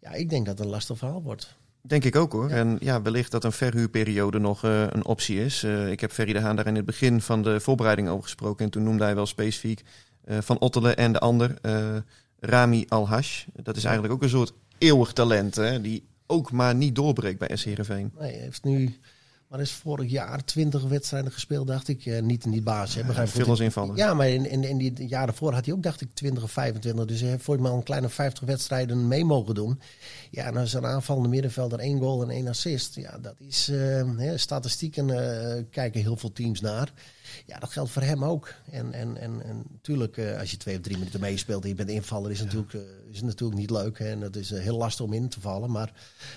[0.00, 1.56] ja, ik denk dat het een lastig verhaal wordt.
[1.82, 2.48] Denk ik ook hoor.
[2.48, 2.54] Ja.
[2.54, 5.62] En ja, wellicht dat een verhuurperiode nog eh, een optie is.
[5.62, 8.64] Eh, ik heb Ferry de Haan daar in het begin van de voorbereiding over gesproken.
[8.64, 9.82] En toen noemde hij wel specifiek
[10.24, 11.54] eh, Van Ottelen en de ander,
[12.40, 13.44] Rami Alhash.
[13.52, 17.56] Dat is eigenlijk ook een soort eeuwig talent, hè, die ook maar niet doorbreekt bij
[17.56, 18.12] SC Heerenveen.
[18.18, 18.98] Nee, hij heeft nu,
[19.50, 22.06] maar is vorig jaar 20 wedstrijden gespeeld, dacht ik.
[22.06, 22.94] Eh, niet in die basis.
[22.94, 23.96] hè, begrijp ik veel invaller.
[23.96, 26.50] Ja, maar in, in, in die jaren daarvoor had hij ook, dacht ik, 20 of
[26.50, 27.04] 25.
[27.04, 29.80] Dus hij heeft voor mij al een kleine 50 wedstrijden mee mogen doen.
[30.30, 32.94] Ja, en als een aanvallende middenvelder één goal en één assist.
[32.94, 36.92] Ja, dat is eh, hè, statistieken eh, kijken heel veel teams naar.
[37.46, 38.54] Ja, dat geldt voor hem ook.
[38.70, 41.74] En, en, en, en natuurlijk, eh, als je twee of drie minuten meespeelt en je
[41.74, 43.98] bent invaller, is, het natuurlijk, eh, is het natuurlijk niet leuk.
[43.98, 44.10] Hè?
[44.10, 45.70] En het is eh, heel lastig om in te vallen.
[45.70, 45.92] Maar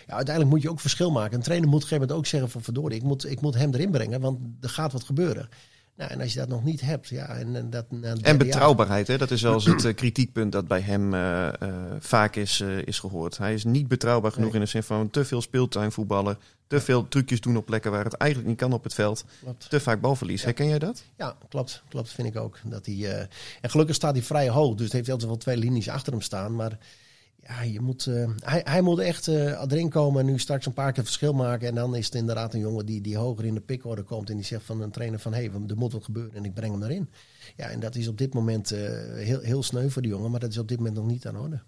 [0.08, 1.36] ja, uiteindelijk moet je ook verschil maken.
[1.36, 3.56] Een trainer moet op een gegeven moment ook zeggen van verdorie, ik moet, ik moet
[3.56, 5.50] hem erin brengen, want er gaat wat gebeuren.
[5.98, 8.38] Nou, en als je dat nog niet hebt, ja, en, en dat het En jaar-
[8.38, 9.18] betrouwbaarheid, hè?
[9.18, 11.54] dat is wel eens het eh, kritiekpunt dat bij hem eh, eh,
[12.00, 13.38] vaak is, is gehoord.
[13.38, 14.60] Hij is niet betrouwbaar genoeg Nee.
[14.60, 18.04] in de zin van te veel speeltuin voetballen, te veel trucjes doen op plekken waar
[18.04, 19.70] het eigenlijk niet kan op het veld, Klopt.
[19.70, 20.44] te vaak balverlies.
[20.44, 21.04] Herken jij dat?
[21.18, 21.84] Ja, klopt.
[21.90, 22.60] Klopt, vind ik ook.
[22.66, 23.28] Dat hij,
[23.62, 24.76] en gelukkig staat hij vrij hoog.
[24.76, 26.56] Dus heeft hij altijd wel twee linies achter hem staan.
[26.56, 26.78] Maar
[27.48, 30.74] ja, je moet, eh, hij, hij moet echt eh, erin komen en nu straks een
[30.74, 31.68] paar keer verschil maken.
[31.68, 34.30] En dan is het inderdaad een jongen die, die hoger in de pickorde komt.
[34.30, 36.54] En die zegt van een trainer van, hé, hey, er moet wat gebeuren en ik
[36.54, 37.10] breng hem erin.
[37.56, 38.80] Ja, en dat is op dit moment eh,
[39.14, 40.32] heel, heel sneu voor die jongen.
[40.32, 41.62] Maar dat is op dit moment nog niet aan orde.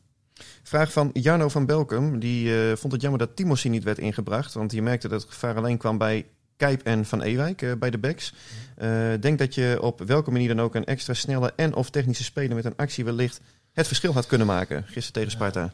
[0.63, 2.19] Vraag van Jarno van Belkum.
[2.19, 4.53] Die vond het jammer dat Timossi niet werd ingebracht.
[4.53, 6.25] Want je merkte dat het gevaar alleen kwam bij
[6.57, 8.33] Kijp en Van Ewijk bij de backs.
[9.19, 12.55] Denk dat je op welke manier dan ook een extra snelle en of technische speler
[12.55, 13.41] met een actie wellicht
[13.75, 14.83] het verschil had kunnen maken.
[14.83, 15.73] Gisteren tegen Sparta.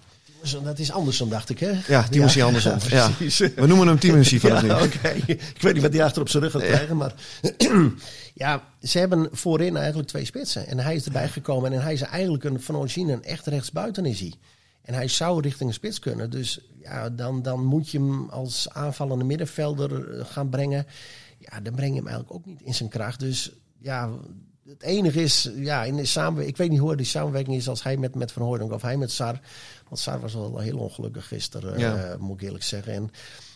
[0.63, 1.71] Dat is andersom, dacht ik, hè?
[1.87, 2.07] Ja,
[2.43, 2.77] andersom.
[2.89, 3.09] Ja.
[3.09, 3.37] precies.
[3.37, 4.67] We noemen hem Timossi vanaf nu.
[4.67, 5.09] Ja, oké.
[5.27, 6.97] Ik weet niet wat hij achter op zijn rug gaat krijgen.
[6.97, 7.13] Maar
[8.33, 10.67] ja, ze hebben voorin eigenlijk twee spitsen.
[10.67, 11.73] En hij is erbij gekomen.
[11.73, 14.33] En hij is eigenlijk een, van origine een echt rechtsbuiten is hij.
[14.81, 16.29] En hij zou richting een spits kunnen.
[16.29, 20.85] Dus ja, dan, dan moet je hem als aanvallende middenvelder eh, gaan brengen.
[21.39, 23.19] Ja, dan breng je hem eigenlijk ook niet in zijn kracht.
[23.19, 24.09] Dus ja,
[24.71, 27.83] het enige is, ja, in de samenwerking, ik weet niet hoe die samenwerking is als
[27.83, 29.39] hij met, met Van Hooydonk of hij met Sar.
[29.87, 31.95] Want Sar was wel heel ongelukkig gisteren, Ja.
[31.95, 32.93] eh, moet ik eerlijk zeggen.
[32.93, 33.11] En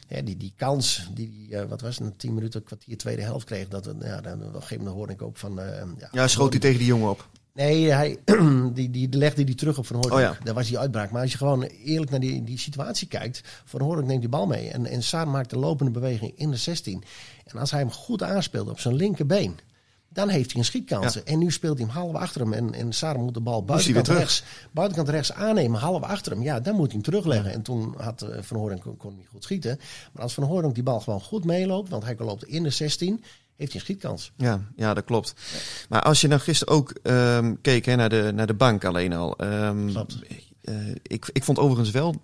[0.07, 3.45] ja, die, die kans, die, eh, wat was het, een tien minuten, kwartier, tweede helft
[3.45, 5.59] kreeg, dat, het- ja, dan, op een gegeven moment hoorde ik ook van...
[5.59, 7.27] eh, ja, Ja, schoot hij tegen die jongen op.
[7.53, 8.17] Nee, hij,
[8.73, 10.21] die, die legde die terug op Van Hooydonk.
[10.21, 10.37] Oh ja.
[10.43, 11.11] Daar was die uitbraak.
[11.11, 13.41] Maar als je gewoon eerlijk naar die, die situatie kijkt...
[13.65, 14.69] Van Hooydonk neemt die bal mee.
[14.69, 17.03] En, en Saar maakt de lopende beweging in de 16.
[17.45, 19.57] En als hij hem goed aanspeelt op zijn linkerbeen...
[20.15, 21.25] dan heeft hij een schietkansen.
[21.25, 22.53] En nu speelt hij hem half achter hem.
[22.53, 25.79] En, en Saar moet de bal buitenkant rechts, buitenkant rechts aannemen.
[25.79, 26.41] Half achter hem.
[26.41, 27.51] Ja, dan moet hij hem terugleggen.
[27.53, 29.79] En toen had eh, Van Hooydonk kon, kon niet goed schieten.
[30.13, 31.89] Maar als Van Hooydonk die bal gewoon goed meeloopt...
[31.89, 33.23] want hij loopt in de 16...
[33.55, 34.31] heeft hij een schietkans.
[34.37, 35.33] Ja, ja, dat klopt.
[35.89, 39.13] Maar als je dan gisteren ook ehm, keek hè, naar, de, naar de bank alleen
[39.13, 39.37] al.
[39.37, 40.19] ehm, Klopt.
[40.61, 42.15] eh, ik, ik vond overigens wel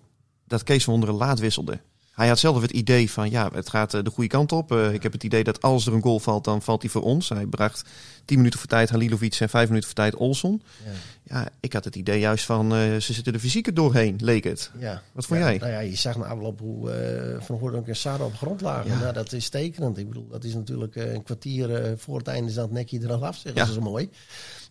[0.46, 1.80] dat Kees van Wonderen laat wisselde.
[2.12, 4.72] Hij had zelf het idee van ja, het gaat eh, de goede kant op.
[4.72, 7.02] Eh, ik heb het idee dat als er een goal valt, dan valt hij voor
[7.02, 7.28] ons.
[7.28, 7.84] Hij bracht
[8.24, 10.62] 10 minuten voor tijd Halilovic en 5 minuten voor tijd Olson.
[10.84, 10.90] Ja.
[11.24, 14.44] Ja, ik had het idee juist van eh, ze zitten er fysiek er doorheen, leek
[14.44, 14.70] het.
[14.78, 15.02] Ja.
[15.12, 15.58] Wat vond Ja, jij?
[15.58, 18.60] Nou ja, je zag na afloop hoe eh, Van Hoordonk en Sara op de grond
[18.60, 18.90] lagen.
[18.90, 18.98] Ja.
[18.98, 19.98] Nou, dat is tekenend.
[19.98, 23.36] Ik bedoel, dat is natuurlijk een kwartier voor het einde is dat nekje er af,
[23.36, 23.66] zeggen Ja.
[23.66, 24.10] ze zo mooi.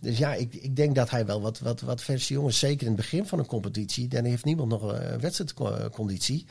[0.02, 2.88] Dus ja, ik, ik denk dat hij wel wat, wat, wat verse jongens, zeker in
[2.94, 6.46] het begin van een competitie, dan heeft niemand nog een wedstrijdconditie.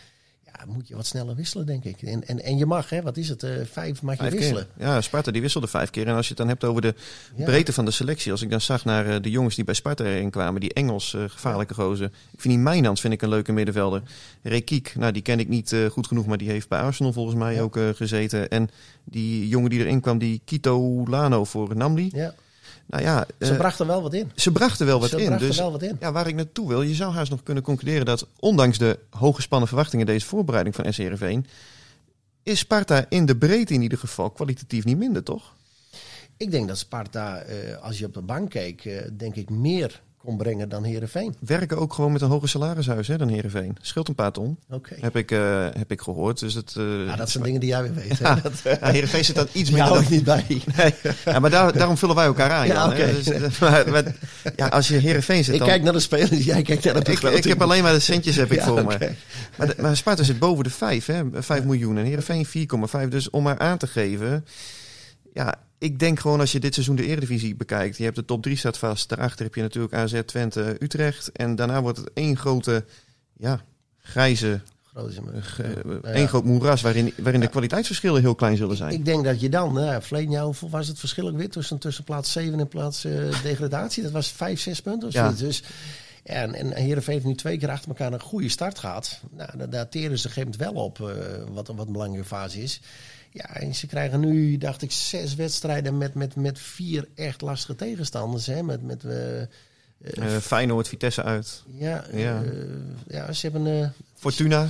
[0.59, 2.03] Ja, moet je wat sneller wisselen, denk ik.
[2.03, 4.67] En, en, en je mag, hè, wat is het, eh, vijf mag je Vijf wisselen.
[4.77, 4.87] keer.
[4.87, 6.07] Ja, Sparta die wisselde vijf keer.
[6.09, 6.95] En als je het dan hebt over de
[7.37, 7.45] Ja.
[7.45, 8.33] breedte van de selectie.
[8.33, 10.61] Als ik dan zag naar eh, de jongens die bij Sparta erin kwamen.
[10.61, 12.07] Die Engels, eh, gevaarlijke gozer.
[12.07, 14.03] Ik vind die Mijnans vind ik een leuke middenvelder.
[14.43, 16.27] Rekiek, nou die ken ik niet goed genoeg.
[16.27, 17.61] Maar die heeft bij Arsenal volgens mij Ja.
[17.61, 18.49] ook gezeten.
[18.51, 18.71] En
[19.05, 22.11] die jongen die erin kwam, die Kito Lano voor Namli.
[22.13, 22.35] Ja,
[22.91, 24.31] Nou ja, ze eh, brachten wel wat in.
[24.35, 25.39] ze brachten wel wat ze in.
[25.39, 25.97] Dus wel wat in.
[26.01, 29.69] ja, waar ik naartoe wil, je zou haast nog kunnen concluderen dat ondanks de hooggespannen
[29.69, 31.39] verwachtingen deze voorbereiding van SCRV
[32.43, 35.55] is Sparta in de breedte in ieder geval kwalitatief niet minder, toch?
[36.37, 40.03] Ik denk dat Sparta, eh, als je op de bank keek, eh, denk ik meer
[40.25, 41.35] kon brengen dan Herenveen.
[41.47, 43.77] Werken ook gewoon met een hoger salarishuis hè, dan Heerenveen.
[43.81, 44.59] Scheelt een paar ton,
[45.01, 46.39] heb ik, eh, heb ik gehoord.
[46.39, 48.19] Dus het, eh, Ja, dat zijn dingen die jij weer weet.
[48.19, 48.29] hè.
[48.29, 50.45] Ja, Dat, eh, ja, Heerenveen zit dan iets die minder hou ik niet bij.
[50.77, 53.13] Nee, ja, maar daar, daarom vullen wij elkaar aan, Ja, Jan.
[53.13, 54.15] Dus, maar, maar-
[54.57, 55.69] ja, als je Heerenveen zit Ik dan...
[55.69, 57.45] kijk naar de spelers, jij kijkt naar de ik, begroting.
[57.45, 59.11] ik heb alleen maar de centjes heb ik voor me.
[59.57, 61.23] Maar, maar Sparta zit boven de 5, hè?
[61.33, 61.99] 5 miljoen.
[61.99, 63.09] En Heerenveen 4,5.
[63.09, 64.45] Dus om maar aan te geven...
[65.35, 67.97] Ja, ik denk gewoon als je dit seizoen de Eredivisie bekijkt...
[67.97, 69.09] je hebt de top 3 staat vast.
[69.09, 71.33] Daarachter heb je natuurlijk AZ, Twente, Utrecht.
[71.33, 72.85] En daarna wordt het één grote...
[73.37, 73.61] Ja,
[73.99, 74.61] grijze...
[74.95, 76.11] Ja.
[76.13, 76.81] één groot moeras...
[76.81, 78.93] waarin, waarin de kwaliteitsverschillen heel klein zullen zijn.
[78.93, 81.79] Ik denk dat je dan, nou, verleden jaar, hoeveel was het verschil ook weer tussen,
[81.79, 84.03] tussen plaats 7 en plaats eh, degradatie?
[84.03, 85.33] Dat was 5, 6 punten of Ja.
[85.33, 85.63] Dus,
[86.23, 89.21] en, en Heerenveen heeft nu twee keer achter elkaar een goede start gehad.
[89.31, 91.93] Nou, daar, daar teren ze op een gegeven moment wel op, eh, wat, wat een
[91.93, 92.81] belangrijke fase is.
[93.33, 97.75] Ja, en ze krijgen nu, dacht ik, zes wedstrijden met, met, met vier echt lastige
[97.75, 98.47] tegenstanders.
[98.47, 98.63] Hè?
[98.63, 101.63] Met, met, eh, Eh, Feyenoord, Vitesse uit.
[101.79, 102.43] ja, Ja.
[102.43, 102.51] eh,
[103.09, 103.83] ja, ze hebben...
[103.83, 104.69] eh Fortuna.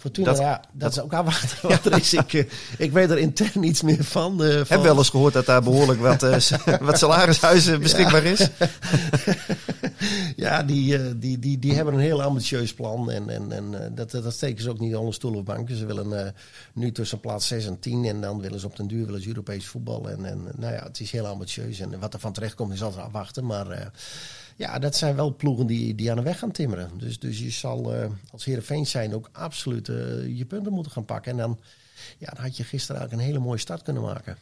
[0.00, 1.12] Fortuna, Dat- ja, dat, dat- is ook
[1.60, 2.14] wat er is.
[2.14, 2.44] Ik, eh,
[2.78, 4.44] ik weet er intern iets meer van.
[4.44, 6.36] Ik heb wel eens gehoord dat daar behoorlijk wat, eh,
[6.80, 8.48] wat salarishuizen beschikbaar is.
[10.36, 13.10] Ja, die, die, die, die hebben een heel ambitieus plan.
[13.10, 15.76] En, en, en dat, dat steken ze ook niet onder stoel of banken.
[15.76, 16.34] Ze willen
[16.72, 18.04] nu tussen plaats 6 en 10.
[18.04, 20.08] En dan willen ze op den duur willen ze Europees voetbal.
[20.10, 21.80] En, en nou ja, het is heel ambitieus.
[21.80, 23.46] En wat er van terecht komt is altijd afwachten.
[23.46, 23.92] Maar
[24.58, 26.90] ja, dat zijn wel ploegen die, die aan de weg gaan timmeren.
[26.96, 29.96] Dus, dus je zal eh, als Heerenveen zijn ook absoluut eh,
[30.36, 31.32] je punten moeten gaan pakken.
[31.32, 31.58] En dan,
[32.18, 34.36] ja, dan had je gisteren eigenlijk een hele mooie start kunnen maken.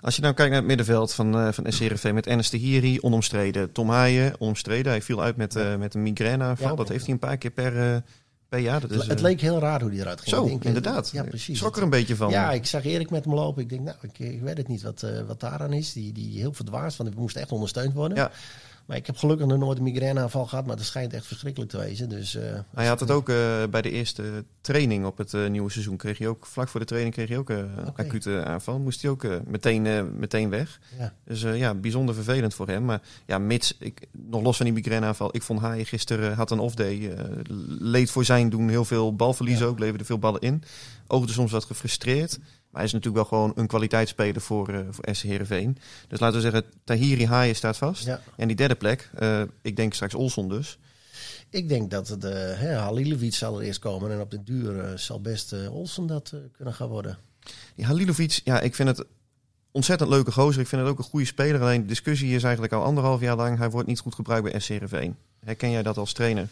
[0.00, 3.00] Als je nou kijkt naar het middenveld van, eh van SCRV met Ernest de Hiri,
[3.00, 3.72] onomstreden.
[3.72, 4.92] Tom Haaien, onomstreden.
[4.92, 6.70] Hij viel uit met, met een migraineaanval.
[6.70, 6.74] Ja.
[6.76, 8.02] Dat heeft hij een paar keer per,
[8.48, 8.80] per jaar.
[8.80, 10.36] Dat is, het leek heel raar hoe die eruit ging.
[10.36, 11.10] Zo, Ik denk, inderdaad.
[11.10, 11.58] Ja, precies.
[11.58, 12.30] Schrok er een beetje van.
[12.30, 13.62] Ja, ik zag Erik met hem lopen.
[13.62, 15.92] Ik denk, nou, ik, ik weet het niet wat, wat daaraan is.
[15.92, 18.16] Die, die heel verdwaasd, want we moesten echt ondersteund worden.
[18.16, 18.30] Ja.
[18.86, 21.78] Maar ik heb gelukkig nog nooit een migraineaanval gehad, maar dat schijnt echt verschrikkelijk te
[21.78, 22.08] wezen.
[22.08, 23.36] Dus, eh, Hij had het ook eh,
[23.70, 25.96] bij de eerste training op het eh, nieuwe seizoen.
[25.96, 28.78] Kreeg hij ook, vlak voor de training kreeg hij ook eh, een acute aanval.
[28.78, 30.80] Moest hij ook eh, meteen, eh, meteen weg.
[30.98, 31.12] ja.
[31.24, 32.84] Dus eh, ja, bijzonder vervelend voor hem.
[32.84, 35.28] Maar ja, mits, ik, nog los van die migraineaanval.
[35.36, 37.10] Ik vond Haaien gisteren eh, had een off-day.
[37.16, 37.24] eh,
[37.78, 39.64] leed voor zijn doen heel veel balverlies Ja.
[39.64, 39.78] ook.
[39.78, 40.62] Leverde veel ballen in.
[41.06, 42.38] Oogde soms wat gefrustreerd.
[42.72, 45.78] Maar hij is natuurlijk wel gewoon een kwaliteitsspeler voor, eh voor SC Heerenveen.
[46.08, 48.04] Dus laten we zeggen, Tahiri Haaien staat vast.
[48.04, 48.20] Ja.
[48.36, 50.78] En die derde plek, eh, ik denk straks Olson dus.
[51.50, 54.96] Ik denk dat het, uh, Halilovic zal er eerst komen en op de duur eh,
[54.96, 57.18] zal best eh, Olsen dat eh, kunnen gaan worden.
[57.74, 59.06] Die Halilovic, ja, ik vind het
[59.70, 60.60] ontzettend leuke gozer.
[60.60, 61.60] Ik vind het ook een goede speler.
[61.60, 63.58] Alleen de discussie is eigenlijk al anderhalf jaar lang.
[63.58, 65.16] Hij wordt niet goed gebruikt bij SC Heerenveen.
[65.44, 66.48] Herken jij dat als trainer?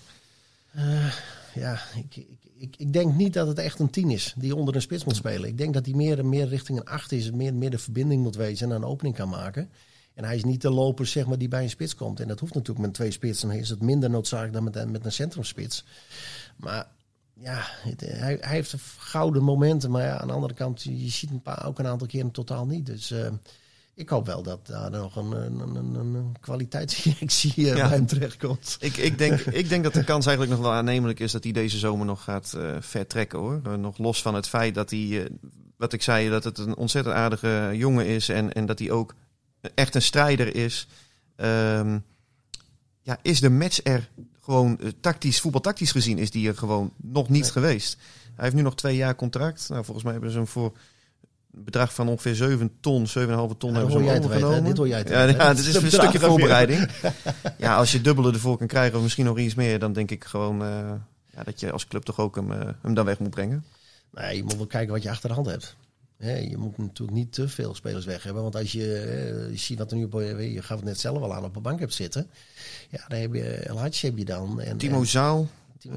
[0.71, 1.13] Eh,
[1.55, 4.75] ja, ik, ik, ik, ik denk niet dat het echt een tien is die onder
[4.75, 5.49] een spits moet spelen.
[5.49, 8.37] Ik denk dat hij meer, meer richting een acht is, meer, meer de verbinding moet
[8.37, 9.70] wezen en een opening kan maken.
[10.14, 12.20] En hij is niet de loper zeg maar, die bij een spits komt.
[12.20, 13.51] En dat hoeft natuurlijk met twee spitsen.
[13.51, 15.85] Is het minder noodzakelijk dan met, met een centrumspits.
[16.57, 16.87] Maar
[17.35, 19.90] ja, hij, hij heeft gouden momenten.
[19.90, 22.66] Maar ja, aan de andere kant, je ziet een paar, ook een aantal keren totaal
[22.66, 22.87] niet.
[22.87, 23.33] Dus eh,
[24.01, 27.89] ik hoop wel dat daar nog een, een, een, kwaliteitsinjectie eh, Ja.
[27.89, 28.77] bij hem terechtkomt.
[28.81, 31.53] Ik, ik, denk, ik denk dat de kans eigenlijk nog wel aannemelijk is dat hij
[31.53, 33.61] deze zomer nog gaat eh, vertrekken hoor.
[33.65, 35.29] Eh, nog los van het feit dat hij,
[35.77, 38.29] wat ik zei, dat het een ontzettend aardige jongen is.
[38.29, 39.15] En, en dat hij ook
[39.75, 40.87] echt een strijder is.
[41.37, 41.99] Ehm,
[43.03, 44.09] ja, is de match er
[44.41, 47.51] gewoon tactisch, voetbaltactisch gezien, is die er gewoon nog niet Nee.
[47.51, 47.97] geweest.
[48.35, 49.69] Hij heeft nu nog twee jaar contract.
[49.69, 50.73] Nou, volgens mij hebben ze hem voor
[51.51, 54.65] bedrag van ongeveer 7 ton, 7,5 ton Ja, hebben ze overgenomen.
[54.65, 56.91] Dit hoor jij te ja, ja, dit is een stukje voorbereiding.
[57.59, 60.25] ja, als je dubbele ervoor kan krijgen, of misschien nog iets meer, dan denk ik
[60.25, 60.93] gewoon eh,
[61.35, 63.65] ja, dat je als club toch ook hem, eh, hem dan weg moet brengen.
[64.11, 65.77] Nou, je moet wel kijken wat je achter de hand hebt.
[66.51, 68.43] Je moet natuurlijk niet te veel spelers weg hebben.
[68.43, 71.23] Want als je, eh, je ziet wat er nu op, je gaf het net zelf
[71.23, 72.31] al aan, op de bank hebt zitten.
[72.91, 74.61] Ja, dan heb je El Hadji heb je dan.
[74.61, 75.49] En, Timo Zaal,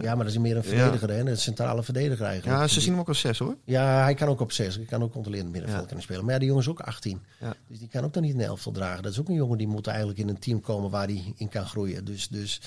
[0.02, 0.70] ja, maar dat is meer een Ja.
[0.70, 1.20] verdediger, hè?
[1.30, 2.60] Een centrale verdediger eigenlijk.
[2.60, 3.56] ja, ze zien hem ook als zes hoor.
[3.64, 4.76] Ja, hij kan ook op 6.
[4.76, 5.86] Hij kan ook controlerend middenveld Ja.
[5.88, 6.24] kunnen spelen.
[6.24, 7.22] Maar ja, die jongen is ook 18.
[7.40, 7.56] Ja.
[7.68, 9.04] Dus die kan ook dan niet een elftal dragen.
[9.04, 11.50] Dat is ook een jongen die moet eigenlijk in een team komen waar hij in
[11.50, 12.06] kan groeien.
[12.06, 12.62] Dus, dus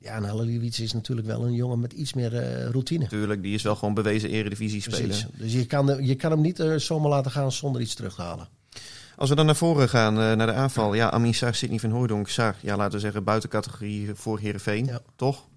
[0.00, 3.02] ja, en Haliliewicz is natuurlijk wel een jongen met iets meer eh, routine.
[3.02, 5.00] Natuurlijk, die is wel gewoon bewezen eredivisie speler.
[5.06, 5.26] Precies.
[5.36, 8.22] Dus je kan, je kan hem niet eh, zomaar laten gaan zonder iets terug te
[8.22, 8.48] halen.
[9.16, 10.94] Als we dan naar voren gaan, eh, naar de aanval.
[10.94, 12.56] Ja, Amin Sar, Sidney van Hooydonk, Sar.
[12.60, 14.84] Ja, laten we zeggen buitencategorie voor Heerenveen.
[14.86, 15.00] Ja.
[15.16, 15.48] Toch?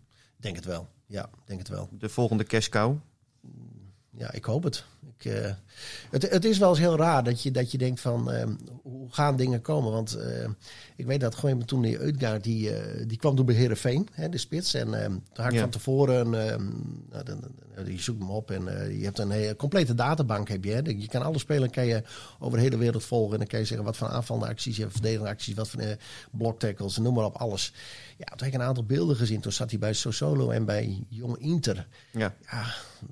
[0.44, 0.90] Denk het wel.
[1.06, 1.90] Ja, denk het wel.
[1.92, 2.98] De volgende cash cow.
[4.10, 4.86] Ja, ik hoop het.
[5.18, 5.52] Ik, eh,
[6.10, 9.08] het, het is wel eens heel raar dat je, dat je denkt van ehm, hoe
[9.14, 9.92] gaan dingen komen?
[9.92, 10.50] Want eh,
[10.96, 14.30] ik weet dat gewoon toen die Uitgaard, die, eh, die kwam toen bij Heerenveen, hè,
[14.30, 14.74] de spits.
[14.74, 14.90] En
[15.34, 15.60] toen had ik Ja.
[15.60, 16.64] van tevoren, ehm,
[17.10, 17.44] nou, dan,
[17.86, 18.64] je zoekt hem op en
[18.98, 20.50] je hebt een hele complete databank.
[20.50, 20.80] Heb je, hè.
[20.86, 22.04] Je kan alle spelers kan je
[22.40, 23.32] over de hele wereld volgen.
[23.34, 25.80] En dan kan je zeggen wat voor aanvallende acties, je hebt verdedigende acties, wat voor
[25.80, 25.96] eh,
[26.32, 27.74] bloktackles, noem maar op, alles.
[28.18, 29.40] Ja, toen heb ik een aantal beelden gezien.
[29.42, 31.88] Toen zat hij bij Sosolo en bij Jong Inter.
[32.12, 32.34] Ja.
[32.52, 32.66] Ja,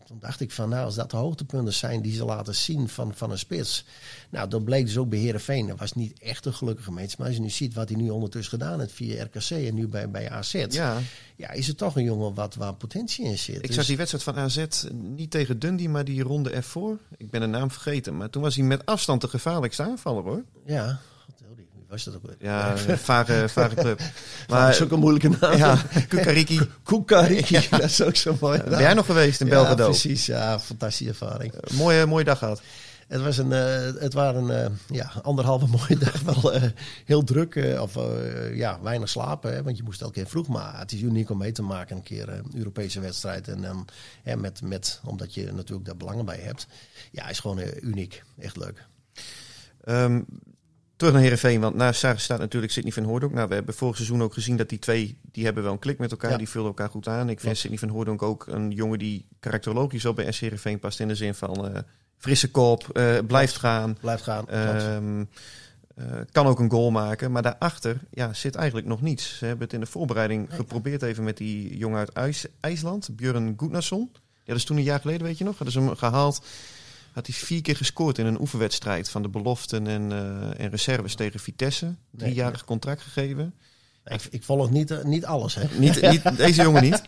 [0.06, 3.13] toen dacht ik van, nou, als dat de hoogtepunten zijn die ze laten zien van,
[3.15, 3.86] van een spits.
[4.30, 5.67] Nou, dat bleek dus ook bij Heerenveen.
[5.67, 7.17] Dat was niet echt een gelukkige match.
[7.17, 9.88] Maar als je nu ziet wat hij nu ondertussen gedaan heeft via RKC en nu
[9.88, 10.65] bij, bij AZ.
[10.70, 10.98] Ja.
[11.36, 13.56] ja, is het toch een jongen wat, waar potentie in zit.
[13.56, 16.98] ik Dus- zag die wedstrijd van AZ niet tegen Dundee, maar die ronde ervoor.
[17.17, 20.44] Ik ben de naam vergeten, maar toen was hij met afstand de gevaarlijkste aanvaller hoor.
[20.65, 22.36] Ja, God, oh, die- wie was dat ook weer?
[22.39, 23.99] Ja, een vage, vage club.
[24.49, 25.58] Maar, dat is ook een moeilijke naam.
[25.58, 25.77] ja,
[26.08, 26.60] Kukariki.
[26.84, 28.63] Kukariki, dat is ook zo mooi.
[28.63, 29.86] Ben jij nog geweest in ja, Belgrado?
[29.86, 30.25] precies.
[30.25, 31.54] Ja, fantastische ervaring.
[31.73, 32.62] Mooie, mooie dag gehad.
[33.08, 36.21] Het, was een, eh, het waren eh, ja, anderhalve mooie dag.
[36.21, 36.63] Wel eh,
[37.06, 37.56] heel druk.
[37.56, 39.54] eh, of eh, ja, weinig slapen.
[39.54, 40.47] Hè, want je moest elke keer vroeg.
[40.47, 41.95] Maar het is uniek om mee te maken.
[41.95, 43.47] Een keer een Europese wedstrijd.
[43.47, 43.88] En dan
[44.23, 46.67] hè, met, met, omdat je natuurlijk daar belangen bij hebt.
[47.12, 48.23] Ja, is gewoon eh, uniek.
[48.39, 48.86] Echt leuk.
[49.84, 50.21] Ehm,
[51.02, 53.34] terug naar Heerenveen, want naast Sarah staat natuurlijk Sidney van Hoordonk.
[53.34, 55.98] Nou, we hebben vorig seizoen ook gezien dat die twee, die hebben wel een klik
[55.98, 56.32] met elkaar.
[56.32, 56.38] Ja.
[56.38, 57.22] Die vullen elkaar goed aan.
[57.22, 57.58] Ik vind Klopt.
[57.58, 61.00] Sidney van Hoordonk ook een jongen die karakterologisch wel bij S Heerenveen past.
[61.00, 61.82] In de zin van eh,
[62.18, 63.98] frisse kop, eh, blijft gaan.
[64.02, 64.50] Blijft gaan.
[64.50, 65.24] Ehm,
[65.96, 67.32] eh, kan ook een goal maken.
[67.32, 69.38] Maar daarachter ja, zit eigenlijk nog niets.
[69.38, 73.54] Ze hebben het in de voorbereiding geprobeerd even met die jongen uit IJs- IJsland, Björn
[73.58, 74.10] Gudnason.
[74.14, 75.58] Ja, dat is toen een jaar geleden, weet je nog.
[75.58, 76.42] Hadden ze hem gehaald.
[77.12, 81.15] Had hij vier keer gescoord in een oefenwedstrijd van de beloften en, eh, en reserves
[81.15, 81.95] tegen Vitesse.
[82.12, 83.54] Driejarig contract gegeven.
[84.06, 85.56] ik, ik volg niet, eh, niet alles.
[85.56, 85.63] Hè.
[85.80, 87.02] Niet, niet, deze jongen niet.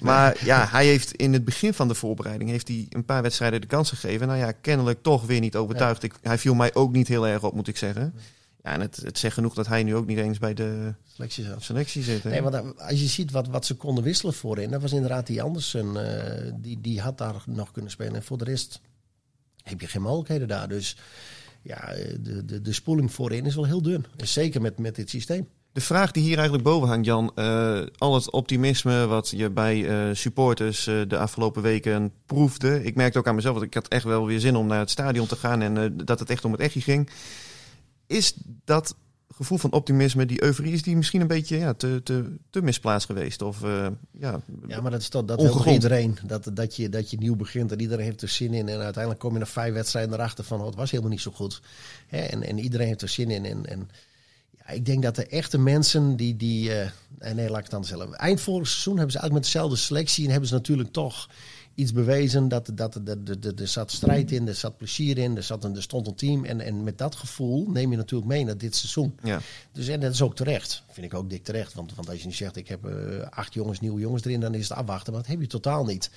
[0.00, 3.60] Maar ja, hij heeft in het begin van de voorbereiding heeft hij een paar wedstrijden
[3.60, 4.26] de kans gegeven.
[4.26, 6.02] Nou ja, kennelijk toch weer niet overtuigd.
[6.02, 8.14] Ik, hij viel mij ook niet heel erg op, moet ik zeggen.
[8.62, 11.46] Ja, en het, het zegt genoeg dat hij nu ook niet eens bij de Selectie
[11.58, 12.22] selectie zit.
[12.22, 12.30] Hè?
[12.30, 15.26] Nee, want dan- als je ziet wat, wat ze konden wisselen voorin, dat was inderdaad
[15.26, 15.96] die Andersen.
[16.46, 18.14] eh, die, die had daar nog kunnen spelen.
[18.14, 18.80] En voor de rest
[19.62, 20.68] heb je geen mogelijkheden daar.
[20.68, 20.96] Dus
[21.62, 24.04] ja, de, de, de spoeling voorin is wel heel dun.
[24.16, 25.48] Zeker met, met dit systeem.
[25.72, 27.32] De vraag die hier eigenlijk boven hangt, Jan.
[27.34, 32.84] eh, al het optimisme wat je bij eh, supporters eh, de afgelopen weken proefde.
[32.84, 34.90] Ik merkte ook aan mezelf dat ik had echt wel weer zin om naar het
[34.90, 35.62] stadion te gaan.
[35.62, 37.10] En dat het echt om het echtje ging.
[38.06, 38.96] Is dat
[39.34, 43.06] gevoel van optimisme, die euforie, is die misschien een beetje ja, te, te, te misplaatst
[43.06, 43.42] geweest?
[43.42, 43.86] Of eh,
[44.18, 46.18] ja, Ja, maar dat is toch, dat wil iedereen.
[46.26, 48.68] Dat, dat, je, dat je nieuw begint en iedereen heeft er zin in.
[48.68, 51.30] En uiteindelijk kom je na vijf wedstrijden erachter van, oh, het was helemaal niet zo
[51.30, 51.60] goed.
[52.06, 53.44] Hè, en, en iedereen heeft er zin in.
[53.44, 53.90] En, en
[54.58, 56.36] ja, ik denk dat de echte mensen die...
[56.36, 56.70] die
[57.18, 58.14] nee, nee, laat ik het anders zeggen.
[58.14, 60.24] Eind vorig seizoen hebben ze eigenlijk met dezelfde selectie...
[60.24, 61.28] en hebben ze natuurlijk toch
[61.74, 62.48] iets bewezen.
[62.48, 65.64] Dat, dat, dat, dat, dat- er zat strijd in, er zat plezier in, er, zat
[65.64, 66.44] een, er stond een team.
[66.44, 69.14] En, en met dat gevoel neem je natuurlijk mee naar dit seizoen.
[69.22, 69.40] ja.
[69.72, 70.82] Dus en dat is ook terecht.
[70.90, 71.74] Vind ik ook dik terecht.
[71.74, 74.54] Want, want als je nu zegt, ik heb eh, acht jongens, nieuwe jongens erin, dan
[74.54, 75.12] is het afwachten.
[75.12, 76.10] Maar dat heb je totaal niet.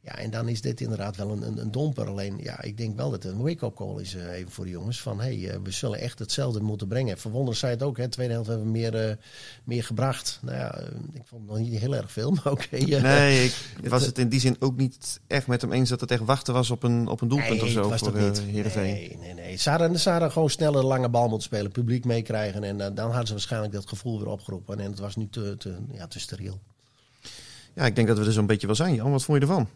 [0.00, 2.06] Ja, en dan is dit inderdaad wel een, een, een domper.
[2.06, 4.70] Alleen, ja, ik denk wel dat het een wake-up call is eh, even voor de
[4.70, 5.00] jongens.
[5.00, 7.18] Van, hé, hey, eh, we zullen echt hetzelfde moeten brengen.
[7.18, 8.08] Verwonderd zei het ook, hè.
[8.08, 9.16] Tweede helft hebben we meer, eh,
[9.64, 10.38] meer gebracht.
[10.42, 10.78] Nou ja,
[11.12, 12.76] ik vond het nog niet heel erg veel, maar oké.
[12.76, 16.10] Nee, ik was het in die zin ook niet echt met hem eens dat het
[16.10, 18.40] echt wachten was op een, op een doelpunt Nee, of zo was voor dat niet.
[18.40, 18.92] Heerenveen.
[18.92, 19.56] Nee, nee, nee.
[19.56, 22.64] Ze hadden, ze hadden gewoon sneller lange bal moeten spelen, publiek meekrijgen.
[22.64, 24.80] En dan hadden ze waarschijnlijk dat gevoel weer opgeroepen.
[24.80, 26.60] En het was nu te, te, ja, te steriel.
[27.74, 29.10] Ja, ik denk dat we er zo'n beetje wel zijn, Jan.
[29.10, 29.68] Wat vond je ervan?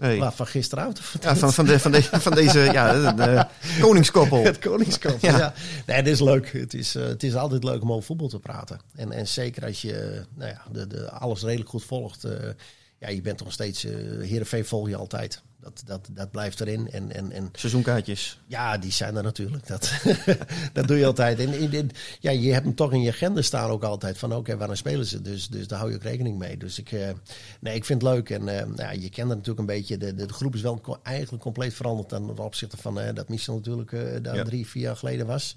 [0.00, 3.46] Maar van gisteravond Ja, van, van, de, van, de, van deze ja, de,
[3.80, 4.44] koningskoppel.
[4.44, 5.20] Het Koningskamp.
[5.20, 5.38] Ja.
[5.38, 5.52] Ja.
[5.86, 6.52] Nee, het is leuk.
[6.52, 8.80] Het is, eh, het is altijd leuk om over voetbal te praten.
[8.94, 12.24] En, en zeker als je eh, nou ja, de, de, alles redelijk goed volgt.
[12.24, 12.32] eh,
[13.00, 13.84] ja, je bent toch nog steeds...
[13.84, 15.42] eh Heerenveen volg je altijd.
[15.60, 16.90] Dat, dat, dat blijft erin.
[16.90, 18.40] En, en, en Seizoenkaartjes.
[18.46, 19.66] ja, die zijn er natuurlijk.
[19.66, 19.90] Dat,
[20.72, 21.38] dat doe je altijd.
[21.38, 24.18] En in, in- ja, je hebt hem toch in je agenda staan ook altijd.
[24.18, 25.22] Van oké, waarom spelen ze?
[25.22, 26.56] Dus, dus daar hou je ook rekening mee.
[26.56, 27.08] Dus ik, eh,
[27.60, 28.30] nee, ik vind het leuk.
[28.30, 29.96] En nou, ja, je kent het natuurlijk een beetje.
[29.98, 33.54] De, de, de groep is wel co- eigenlijk compleet veranderd ten opzichte van dat Michel
[33.54, 33.90] natuurlijk
[34.24, 34.42] daar Ja.
[34.44, 35.56] drie, vier jaar geleden was.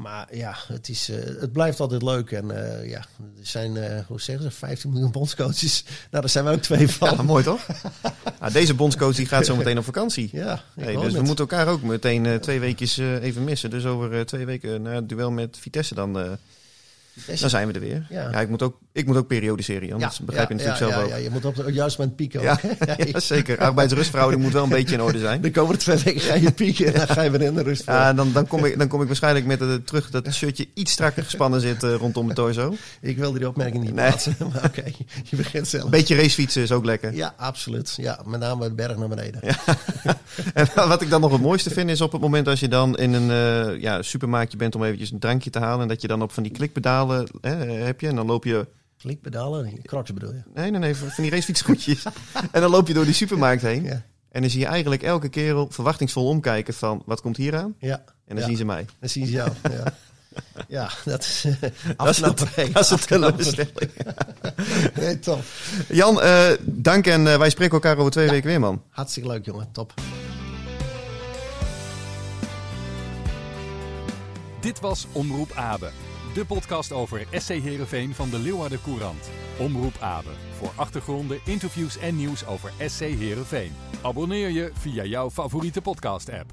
[0.00, 2.30] Maar ja, het, is, eh, het blijft altijd leuk.
[2.30, 5.84] En eh, ja, er zijn, eh, hoe zeggen ze, 15 miljoen bondscoaches.
[6.10, 7.14] Nou, daar zijn we ook twee van.
[7.16, 7.66] Ja, mooi toch?
[8.40, 10.28] Nou, deze bondscoach die gaat zo meteen op vakantie.
[10.32, 13.70] Ja, Hey, dus we moeten elkaar ook meteen twee weekjes even missen.
[13.70, 16.38] Dus over twee weken naar het duel met Vitesse dan,
[17.26, 18.06] dan zijn we er weer.
[18.08, 18.30] Ja.
[18.30, 18.40] Ja.
[18.40, 21.08] ik, moet ook, ik moet ook periodiseren, dat begrijp je natuurlijk zelf ook.
[21.08, 22.98] Ja, je moet op het juiste moment pieken Ja, ook.
[23.12, 23.58] ja, zeker.
[23.58, 25.40] Arbeidsrustverhouding moet wel een beetje in orde zijn.
[25.50, 27.84] De komende twee weken ga je pieken en dan ga je weer in de rust.
[27.86, 30.68] Ja, dan, dan, kom ik, dan kom ik waarschijnlijk met het terug dat het shirtje
[30.74, 32.74] iets strakker gespannen zit eh, rondom mijn torso.
[33.00, 34.06] Ik wil die opmerking niet Nee.
[34.06, 34.84] plaatsen, maar oké,
[35.24, 35.84] je begint zelf.
[35.84, 37.14] Een beetje racefietsen is ook lekker.
[37.14, 37.94] Ja, absoluut.
[37.96, 39.40] Ja, met name de berg naar beneden.
[40.54, 42.96] En wat ik dan nog het mooiste vind is op het moment als je dan
[42.96, 45.82] in een eh, ja, supermarktje bent om eventjes een drankje te halen.
[45.82, 47.09] En dat je dan op van die klikpedalen
[47.40, 48.08] hè, heb je.
[48.08, 48.66] En dan loop je...
[48.98, 50.42] Klikpedalen, crocs bedoel je?
[50.54, 52.04] Nee, nee, nee, van die racefietsgoedjes.
[52.52, 53.82] en dan loop je door die supermarkt heen.
[53.82, 54.02] Ja.
[54.30, 57.74] En dan zie je eigenlijk elke kerel verwachtingsvol omkijken van wat komt hier aan?
[57.78, 57.96] Ja.
[57.96, 58.44] En dan ja.
[58.44, 58.86] zien ze mij.
[59.00, 59.50] Dan zien ze jou.
[59.70, 59.92] Ja,
[60.68, 61.54] ja dat is uh,
[61.96, 62.38] Dat is het-
[62.72, 63.92] dat is het teleurstelling.
[64.94, 65.42] Nee, top.
[65.88, 68.82] Jan, eh, dank en eh, wij spreken elkaar over twee weken weer, man.
[68.88, 69.68] Hartstikke leuk, jongen.
[69.72, 69.94] Top.
[74.60, 75.90] Dit was Omroep Abe,
[76.34, 79.30] de podcast over SC Heerenveen van de Leeuwarden Courant.
[79.58, 83.72] Omroep Abe, voor achtergronden, interviews en nieuws over SC Heerenveen.
[84.02, 86.52] Abonneer je via jouw favoriete podcast-app.